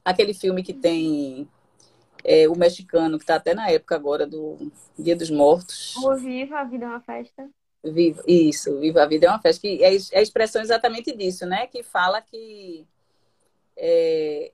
Aquele 0.04 0.34
filme 0.34 0.62
que 0.62 0.74
tem 0.74 1.48
é, 2.22 2.46
o 2.50 2.54
mexicano, 2.54 3.16
que 3.16 3.24
está 3.24 3.36
até 3.36 3.54
na 3.54 3.70
época 3.70 3.94
agora 3.94 4.26
do 4.26 4.58
Dia 4.98 5.16
dos 5.16 5.30
Mortos. 5.30 5.96
O 5.96 6.14
Viva, 6.16 6.58
a 6.58 6.64
Vida 6.64 6.84
é 6.84 6.88
uma 6.88 7.00
Festa. 7.00 7.48
Viva, 7.82 8.22
isso, 8.26 8.78
Viva 8.78 9.02
a 9.02 9.06
Vida 9.06 9.26
é 9.26 9.30
uma 9.30 9.40
Festa, 9.40 9.62
que 9.62 9.82
é, 9.82 9.96
é 9.96 10.18
a 10.18 10.22
expressão 10.22 10.60
exatamente 10.60 11.16
disso, 11.16 11.46
né? 11.46 11.66
Que 11.66 11.82
fala 11.82 12.20
que. 12.20 12.86
É, 13.82 14.52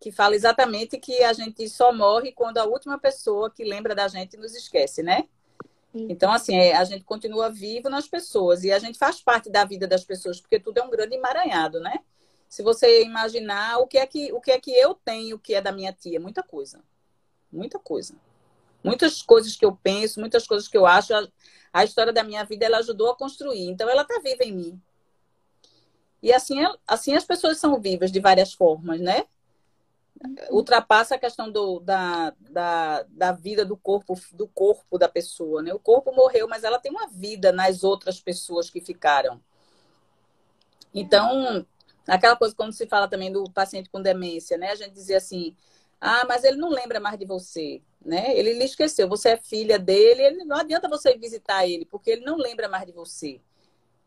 que 0.00 0.10
fala 0.10 0.34
exatamente 0.34 0.98
que 0.98 1.22
a 1.22 1.32
gente 1.32 1.68
só 1.68 1.92
morre 1.92 2.32
quando 2.32 2.58
a 2.58 2.64
última 2.64 2.98
pessoa 2.98 3.50
que 3.50 3.64
lembra 3.64 3.94
da 3.94 4.08
gente 4.08 4.36
nos 4.36 4.54
esquece, 4.54 5.02
né? 5.02 5.28
Então, 5.94 6.32
assim, 6.32 6.56
é, 6.56 6.74
a 6.74 6.82
gente 6.82 7.04
continua 7.04 7.48
vivo 7.48 7.88
nas 7.88 8.08
pessoas 8.08 8.64
e 8.64 8.72
a 8.72 8.78
gente 8.80 8.98
faz 8.98 9.22
parte 9.22 9.48
da 9.48 9.64
vida 9.64 9.86
das 9.86 10.04
pessoas, 10.04 10.40
porque 10.40 10.58
tudo 10.58 10.78
é 10.78 10.82
um 10.82 10.90
grande 10.90 11.14
emaranhado, 11.14 11.78
né? 11.78 12.00
Se 12.48 12.62
você 12.62 13.04
imaginar 13.04 13.78
o 13.78 13.86
que 13.86 13.98
é 13.98 14.06
que, 14.06 14.32
o 14.32 14.40
que, 14.40 14.50
é 14.50 14.60
que 14.60 14.72
eu 14.72 14.94
tenho 14.94 15.38
que 15.38 15.54
é 15.54 15.60
da 15.60 15.70
minha 15.70 15.92
tia, 15.92 16.18
muita 16.18 16.42
coisa. 16.42 16.82
Muita 17.50 17.78
coisa. 17.78 18.16
Muitas 18.82 19.22
coisas 19.22 19.56
que 19.56 19.64
eu 19.64 19.78
penso, 19.82 20.18
muitas 20.18 20.46
coisas 20.46 20.68
que 20.68 20.76
eu 20.76 20.84
acho, 20.84 21.14
a, 21.14 21.26
a 21.72 21.84
história 21.84 22.12
da 22.12 22.24
minha 22.24 22.44
vida 22.44 22.66
ela 22.66 22.78
ajudou 22.78 23.10
a 23.10 23.16
construir. 23.16 23.68
Então 23.68 23.88
ela 23.88 24.02
está 24.02 24.18
viva 24.20 24.42
em 24.42 24.52
mim. 24.52 24.82
E 26.24 26.32
assim, 26.32 26.56
assim 26.88 27.14
as 27.14 27.24
pessoas 27.24 27.58
são 27.58 27.78
vivas 27.78 28.10
de 28.10 28.18
várias 28.18 28.54
formas, 28.54 29.00
né? 29.00 29.24
ultrapassa 30.50 31.16
a 31.16 31.18
questão 31.18 31.50
do, 31.50 31.80
da, 31.80 32.32
da, 32.38 33.02
da 33.08 33.32
vida 33.32 33.64
do 33.64 33.76
corpo 33.76 34.18
do 34.32 34.48
corpo 34.48 34.96
da 34.96 35.08
pessoa, 35.08 35.62
né? 35.62 35.74
O 35.74 35.78
corpo 35.78 36.12
morreu, 36.14 36.48
mas 36.48 36.64
ela 36.64 36.78
tem 36.78 36.90
uma 36.90 37.08
vida 37.08 37.52
nas 37.52 37.84
outras 37.84 38.20
pessoas 38.20 38.70
que 38.70 38.80
ficaram. 38.80 39.40
Então, 40.94 41.66
Aquela 42.06 42.36
coisa 42.36 42.54
quando 42.54 42.72
se 42.72 42.86
fala 42.86 43.08
também 43.08 43.32
do 43.32 43.44
paciente 43.50 43.88
com 43.88 44.00
demência, 44.02 44.58
né? 44.58 44.70
A 44.70 44.74
gente 44.74 44.92
dizia 44.92 45.16
assim: 45.16 45.56
"Ah, 46.00 46.24
mas 46.28 46.44
ele 46.44 46.56
não 46.58 46.68
lembra 46.68 47.00
mais 47.00 47.18
de 47.18 47.24
você", 47.24 47.82
né? 48.04 48.36
Ele 48.36 48.52
lhe 48.52 48.64
esqueceu. 48.64 49.08
Você 49.08 49.30
é 49.30 49.36
filha 49.38 49.78
dele, 49.78 50.22
ele, 50.22 50.44
não 50.44 50.56
adianta 50.56 50.88
você 50.88 51.16
visitar 51.16 51.66
ele, 51.66 51.86
porque 51.86 52.10
ele 52.10 52.24
não 52.24 52.36
lembra 52.36 52.68
mais 52.68 52.84
de 52.86 52.92
você. 52.92 53.40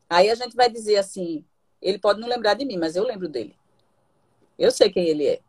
Aí 0.10 0.30
a 0.30 0.36
gente 0.36 0.56
vai 0.56 0.70
dizer 0.70 0.98
assim: 0.98 1.44
ele 1.82 2.00
pode 2.00 2.20
não 2.20 2.28
lembrar 2.28 2.54
de 2.54 2.66
mim, 2.66 2.78
mas 2.78 2.96
eu 2.96 3.04
lembro 3.04 3.28
dele. 3.28 3.56
Eu 4.58 4.72
sei 4.72 4.90
quem 4.90 5.08
ele 5.08 5.28
é. 5.28 5.40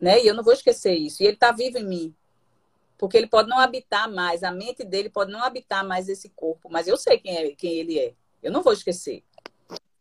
Né? 0.00 0.22
E 0.22 0.26
eu 0.26 0.34
não 0.34 0.44
vou 0.44 0.52
esquecer 0.52 0.94
isso. 0.94 1.22
E 1.22 1.26
ele 1.26 1.34
está 1.34 1.52
vivo 1.52 1.78
em 1.78 1.84
mim. 1.84 2.14
Porque 2.96 3.16
ele 3.16 3.26
pode 3.26 3.48
não 3.48 3.58
habitar 3.58 4.08
mais, 4.08 4.44
a 4.44 4.52
mente 4.52 4.84
dele 4.84 5.10
pode 5.10 5.32
não 5.32 5.42
habitar 5.42 5.84
mais 5.84 6.08
esse 6.08 6.28
corpo, 6.28 6.68
mas 6.70 6.86
eu 6.86 6.96
sei 6.96 7.18
quem, 7.18 7.36
é, 7.36 7.50
quem 7.50 7.72
ele 7.72 7.98
é. 7.98 8.14
Eu 8.40 8.52
não 8.52 8.62
vou 8.62 8.72
esquecer. 8.72 9.24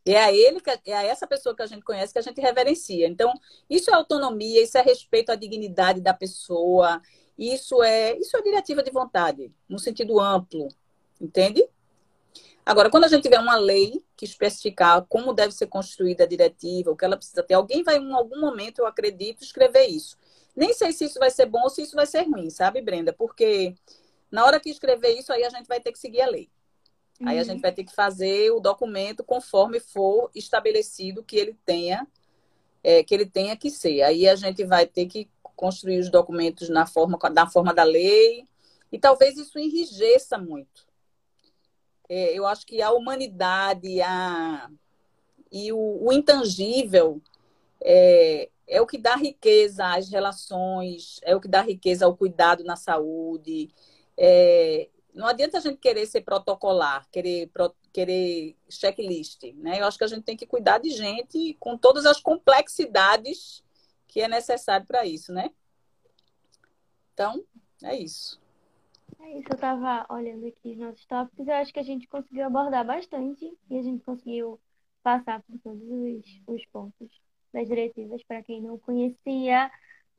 É 0.05 0.23
a 0.23 0.31
ele, 0.31 0.61
é 0.85 0.93
a 0.93 1.03
essa 1.03 1.25
pessoa 1.25 1.55
que 1.55 1.63
a 1.63 1.65
gente 1.65 1.83
conhece 1.83 2.13
que 2.13 2.19
a 2.19 2.21
gente 2.21 2.39
reverencia. 2.39 3.07
Então, 3.07 3.33
isso 3.67 3.89
é 3.89 3.93
autonomia, 3.95 4.61
isso 4.61 4.77
é 4.77 4.81
respeito 4.81 5.31
à 5.31 5.35
dignidade 5.35 5.99
da 5.99 6.13
pessoa, 6.13 7.01
isso 7.37 7.81
é, 7.81 8.15
isso 8.19 8.37
é 8.37 8.41
diretiva 8.43 8.83
de 8.83 8.91
vontade, 8.91 9.51
no 9.67 9.79
sentido 9.79 10.19
amplo, 10.19 10.67
entende? 11.19 11.67
Agora, 12.65 12.89
quando 12.89 13.05
a 13.05 13.07
gente 13.07 13.23
tiver 13.23 13.39
uma 13.39 13.55
lei 13.55 14.03
que 14.15 14.25
especificar 14.25 15.03
como 15.09 15.33
deve 15.33 15.53
ser 15.53 15.67
construída 15.67 16.23
a 16.23 16.27
diretiva, 16.27 16.91
o 16.91 16.95
que 16.95 17.03
ela 17.03 17.17
precisa 17.17 17.41
ter, 17.43 17.55
alguém 17.55 17.83
vai 17.83 17.97
em 17.97 18.13
algum 18.13 18.39
momento, 18.39 18.79
eu 18.79 18.85
acredito, 18.85 19.43
escrever 19.43 19.87
isso. 19.87 20.15
Nem 20.55 20.73
sei 20.73 20.91
se 20.91 21.05
isso 21.05 21.17
vai 21.17 21.31
ser 21.31 21.45
bom 21.45 21.61
ou 21.63 21.69
se 21.69 21.81
isso 21.81 21.95
vai 21.95 22.05
ser 22.05 22.21
ruim, 22.23 22.49
sabe, 22.49 22.81
Brenda? 22.81 23.11
Porque 23.11 23.75
na 24.29 24.45
hora 24.45 24.59
que 24.59 24.69
escrever 24.69 25.17
isso, 25.17 25.33
aí 25.33 25.43
a 25.43 25.49
gente 25.49 25.67
vai 25.67 25.79
ter 25.79 25.91
que 25.91 25.99
seguir 25.99 26.21
a 26.21 26.27
lei. 26.27 26.49
Uhum. 27.19 27.29
Aí 27.29 27.39
a 27.39 27.43
gente 27.43 27.55
uhum. 27.55 27.61
vai 27.61 27.71
ter 27.71 27.83
que 27.83 27.93
fazer 27.93 28.51
o 28.51 28.59
documento 28.59 29.23
conforme 29.23 29.79
for 29.79 30.29
estabelecido 30.35 31.23
que 31.23 31.35
ele 31.35 31.57
tenha 31.65 32.07
é, 32.83 33.03
que 33.03 33.13
ele 33.13 33.25
tenha 33.25 33.55
que 33.55 33.69
ser. 33.69 34.01
Aí 34.01 34.27
a 34.27 34.35
gente 34.35 34.63
vai 34.63 34.85
ter 34.85 35.05
que 35.05 35.29
construir 35.55 35.99
os 35.99 36.09
documentos 36.09 36.69
na 36.69 36.85
forma, 36.85 37.17
na 37.31 37.47
forma 37.47 37.73
da 37.73 37.83
lei, 37.83 38.47
e 38.91 38.99
talvez 38.99 39.37
isso 39.37 39.59
enrijeça 39.59 40.37
muito. 40.37 40.90
É, 42.13 42.37
eu 42.37 42.45
acho 42.45 42.65
que 42.65 42.81
a 42.81 42.91
humanidade 42.91 44.01
a, 44.01 44.69
e 45.49 45.71
o, 45.71 45.77
o 46.05 46.11
intangível 46.11 47.21
é, 47.81 48.49
é 48.67 48.81
o 48.81 48.85
que 48.85 48.97
dá 48.97 49.15
riqueza 49.15 49.95
às 49.95 50.09
relações, 50.09 51.21
é 51.23 51.33
o 51.33 51.39
que 51.39 51.47
dá 51.47 51.61
riqueza 51.61 52.05
ao 52.05 52.17
cuidado 52.17 52.65
na 52.65 52.75
saúde. 52.75 53.73
É, 54.17 54.89
não 55.13 55.25
adianta 55.25 55.57
a 55.57 55.61
gente 55.61 55.77
querer 55.77 56.05
ser 56.05 56.19
protocolar, 56.19 57.07
querer, 57.09 57.47
pro, 57.47 57.73
querer 57.93 58.57
checklist, 58.69 59.43
né? 59.55 59.79
Eu 59.79 59.85
acho 59.85 59.97
que 59.97 60.03
a 60.03 60.07
gente 60.07 60.23
tem 60.23 60.35
que 60.35 60.45
cuidar 60.45 60.79
de 60.79 60.89
gente 60.89 61.55
com 61.61 61.77
todas 61.77 62.05
as 62.05 62.19
complexidades 62.19 63.63
que 64.05 64.19
é 64.19 64.27
necessário 64.27 64.85
para 64.85 65.05
isso, 65.05 65.31
né? 65.31 65.49
Então, 67.13 67.41
é 67.81 67.95
isso. 67.95 68.40
É 69.21 69.39
isso, 69.39 69.47
eu 69.49 69.55
estava 69.55 70.05
olhando 70.09 70.47
aqui 70.47 70.71
os 70.71 70.77
nossos 70.77 71.05
tópicos, 71.05 71.47
eu 71.47 71.53
acho 71.55 71.71
que 71.73 71.79
a 71.79 71.83
gente 71.83 72.07
conseguiu 72.07 72.45
abordar 72.45 72.85
bastante 72.85 73.45
e 73.69 73.77
a 73.77 73.81
gente 73.81 74.03
conseguiu 74.03 74.59
passar 75.03 75.41
por 75.43 75.57
todos 75.59 75.81
os, 75.83 76.41
os 76.47 76.65
pontos 76.67 77.09
das 77.53 77.67
diretivas 77.67 78.23
para 78.23 78.43
quem 78.43 78.61
não 78.61 78.77
conhecia 78.77 79.71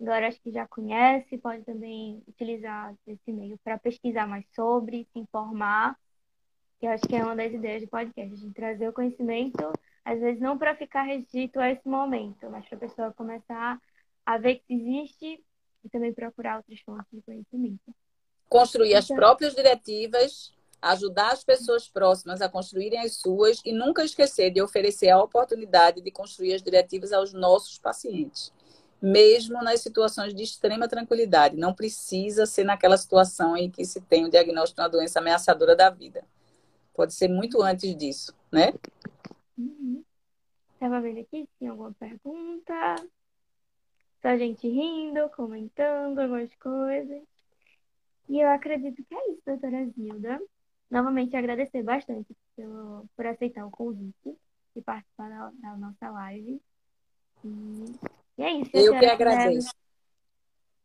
Agora 0.03 0.27
acho 0.27 0.41
que 0.41 0.51
já 0.51 0.67
conhece, 0.67 1.39
pode 1.39 1.63
também 1.65 2.25
utilizar 2.27 2.93
esse 3.07 3.33
meio 3.33 3.57
para 3.59 3.79
pesquisar 3.79 4.27
mais 4.27 4.45
sobre, 4.53 5.07
se 5.13 5.19
informar. 5.21 5.97
Que 6.81 6.87
eu 6.87 6.91
acho 6.91 7.07
que 7.07 7.15
é 7.15 7.23
uma 7.23 7.37
das 7.37 7.53
ideias 7.53 7.83
do 7.83 7.89
podcast, 7.89 8.37
de 8.37 8.53
trazer 8.53 8.89
o 8.89 8.93
conhecimento, 8.93 9.73
às 10.05 10.19
vezes 10.19 10.41
não 10.41 10.59
para 10.59 10.75
ficar 10.75 11.03
restrito 11.03 11.61
a 11.61 11.71
esse 11.71 11.89
momento, 11.89 12.51
mas 12.51 12.67
para 12.69 12.77
a 12.77 12.81
pessoa 12.81 13.13
começar 13.13 13.81
a 14.27 14.39
ver 14.39 14.57
que 14.67 14.75
existe 14.75 15.45
e 15.85 15.89
também 15.89 16.13
procurar 16.13 16.57
outras 16.57 16.81
fontes 16.81 17.07
de 17.13 17.23
conhecimento. 17.23 17.95
Construir 18.53 18.89
então, 18.89 18.99
as 18.99 19.07
próprias 19.07 19.55
diretivas, 19.55 20.53
ajudar 20.83 21.33
as 21.33 21.43
pessoas 21.43 21.89
próximas 21.89 22.43
a 22.43 22.51
construírem 22.51 23.01
as 23.01 23.15
suas 23.17 23.63
e 23.65 23.73
nunca 23.73 24.05
esquecer 24.05 24.51
de 24.51 24.61
oferecer 24.61 25.09
a 25.09 25.23
oportunidade 25.23 26.03
de 26.03 26.11
construir 26.11 26.53
as 26.53 26.63
diretivas 26.63 27.15
aos 27.15 27.33
nossos 27.33 27.79
pacientes 27.79 28.53
mesmo 29.01 29.61
nas 29.65 29.81
situações 29.81 30.33
de 30.33 30.45
extrema 30.45 30.87
tranquilidade. 30.87 31.57
Não 31.57 31.75
precisa 31.75 32.47
ser 32.47 32.63
naquela 32.63 32.97
situação 32.97 33.57
em 33.57 33.69
que 33.69 33.85
se 33.85 34.01
tem 34.01 34.25
o 34.25 34.31
diagnóstico 34.31 34.77
de 34.77 34.83
uma 34.83 34.89
doença 34.89 35.19
ameaçadora 35.19 35.75
da 35.75 35.91
vida. 35.91 36.25
Pode 36.95 37.13
ser 37.13 37.27
muito 37.27 37.61
antes 37.61 37.97
disso, 37.97 38.33
né? 38.53 38.73
Estava 40.75 40.97
uhum. 40.97 41.03
vendo 41.03 41.19
aqui 41.19 41.41
se 41.41 41.49
tem 41.59 41.67
alguma 41.67 41.93
pergunta. 41.95 42.95
Só 44.21 44.37
gente 44.37 44.69
rindo, 44.69 45.29
comentando 45.31 46.21
algumas 46.21 46.55
coisas. 46.61 47.32
E 48.29 48.41
eu 48.41 48.51
acredito 48.51 49.03
que 49.05 49.15
é 49.15 49.31
isso, 49.33 49.43
doutora 49.47 49.87
Zilda. 49.91 50.41
Novamente 50.91 51.37
agradecer 51.37 51.83
bastante 51.83 52.37
pelo, 52.57 53.07
por 53.17 53.27
aceitar 53.27 53.67
o 53.67 53.71
convite 53.71 54.37
e 54.77 54.83
participar 54.83 55.29
da, 55.29 55.53
da 55.61 55.77
nossa 55.77 56.11
live. 56.11 56.61
E 57.45 57.85
e 58.39 58.43
é 58.43 58.53
isso. 58.53 58.71
Eu 58.75 58.99
que 58.99 59.07
agradeço. 59.07 59.71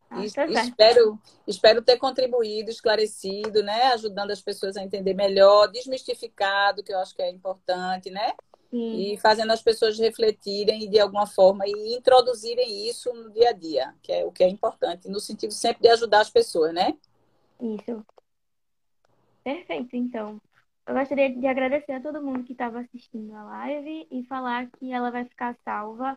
Ah, 0.10 0.24
tá 0.34 0.46
espero, 0.46 1.20
espero 1.46 1.82
ter 1.82 1.98
contribuído, 1.98 2.72
esclarecido, 2.72 3.62
né? 3.62 3.88
Ajudando 3.88 4.32
as 4.32 4.42
pessoas 4.42 4.78
a 4.78 4.84
entender 4.84 5.14
melhor, 5.14 5.68
desmistificado, 5.68 6.82
que 6.82 6.94
eu 6.94 7.00
acho 7.00 7.14
que 7.14 7.22
é 7.22 7.30
importante, 7.30 8.10
né? 8.10 8.34
Sim. 8.70 9.14
E 9.14 9.18
fazendo 9.18 9.52
as 9.52 9.62
pessoas 9.62 10.00
refletirem 10.00 10.90
de 10.90 11.00
alguma 11.00 11.26
forma 11.26 11.66
e 11.68 11.96
introduzirem 11.96 12.88
isso 12.88 13.14
no 13.14 13.32
dia 13.32 13.50
a 13.50 13.54
dia, 13.54 13.94
que 14.02 14.12
é 14.12 14.26
o 14.26 14.32
que 14.32 14.44
é 14.44 14.48
importante, 14.48 15.10
no 15.10 15.20
sentido 15.20 15.52
sempre 15.52 15.82
de 15.82 15.90
ajudar 15.90 16.22
as 16.22 16.30
pessoas, 16.30 16.74
né? 16.74 16.96
Isso. 17.62 18.06
Perfeito, 19.44 19.96
então. 19.96 20.42
Eu 20.86 20.94
gostaria 20.94 21.34
de 21.34 21.48
agradecer 21.48 21.92
a 21.92 22.02
todo 22.02 22.22
mundo 22.24 22.44
que 22.44 22.54
estava 22.54 22.80
assistindo 22.80 23.36
a 23.36 23.44
live 23.44 24.08
e 24.10 24.24
falar 24.26 24.70
que 24.72 24.92
ela 24.92 25.12
vai 25.12 25.26
ficar 25.26 25.56
salva 25.64 26.16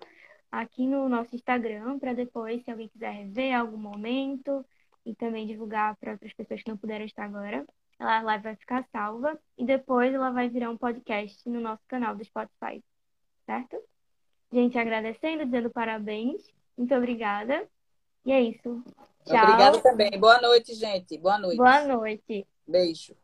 aqui 0.50 0.86
no 0.86 1.08
nosso 1.08 1.34
Instagram, 1.34 1.98
para 1.98 2.12
depois, 2.12 2.62
se 2.62 2.70
alguém 2.70 2.88
quiser 2.88 3.10
rever 3.10 3.54
algum 3.54 3.76
momento 3.76 4.64
e 5.04 5.14
também 5.14 5.46
divulgar 5.46 5.96
para 5.96 6.12
outras 6.12 6.32
pessoas 6.32 6.62
que 6.62 6.70
não 6.70 6.76
puderam 6.76 7.04
estar 7.04 7.24
agora. 7.24 7.64
Ela 7.98 8.22
lá 8.22 8.36
vai 8.38 8.56
ficar 8.56 8.84
salva 8.92 9.38
e 9.58 9.64
depois 9.64 10.12
ela 10.14 10.30
vai 10.30 10.48
virar 10.48 10.70
um 10.70 10.76
podcast 10.76 11.48
no 11.48 11.60
nosso 11.60 11.82
canal 11.86 12.16
do 12.16 12.24
Spotify, 12.24 12.82
certo? 13.44 13.76
Gente, 14.52 14.78
agradecendo, 14.78 15.44
dizendo 15.44 15.70
parabéns. 15.70 16.42
Muito 16.76 16.94
obrigada. 16.94 17.68
E 18.24 18.32
é 18.32 18.40
isso. 18.40 18.82
Tchau. 19.24 19.42
Obrigada 19.42 19.80
também. 19.80 20.10
Boa 20.18 20.40
noite, 20.40 20.74
gente. 20.74 21.16
Boa 21.18 21.38
noite. 21.38 21.56
Boa 21.56 21.84
noite. 21.86 22.46
Beijo. 22.66 23.14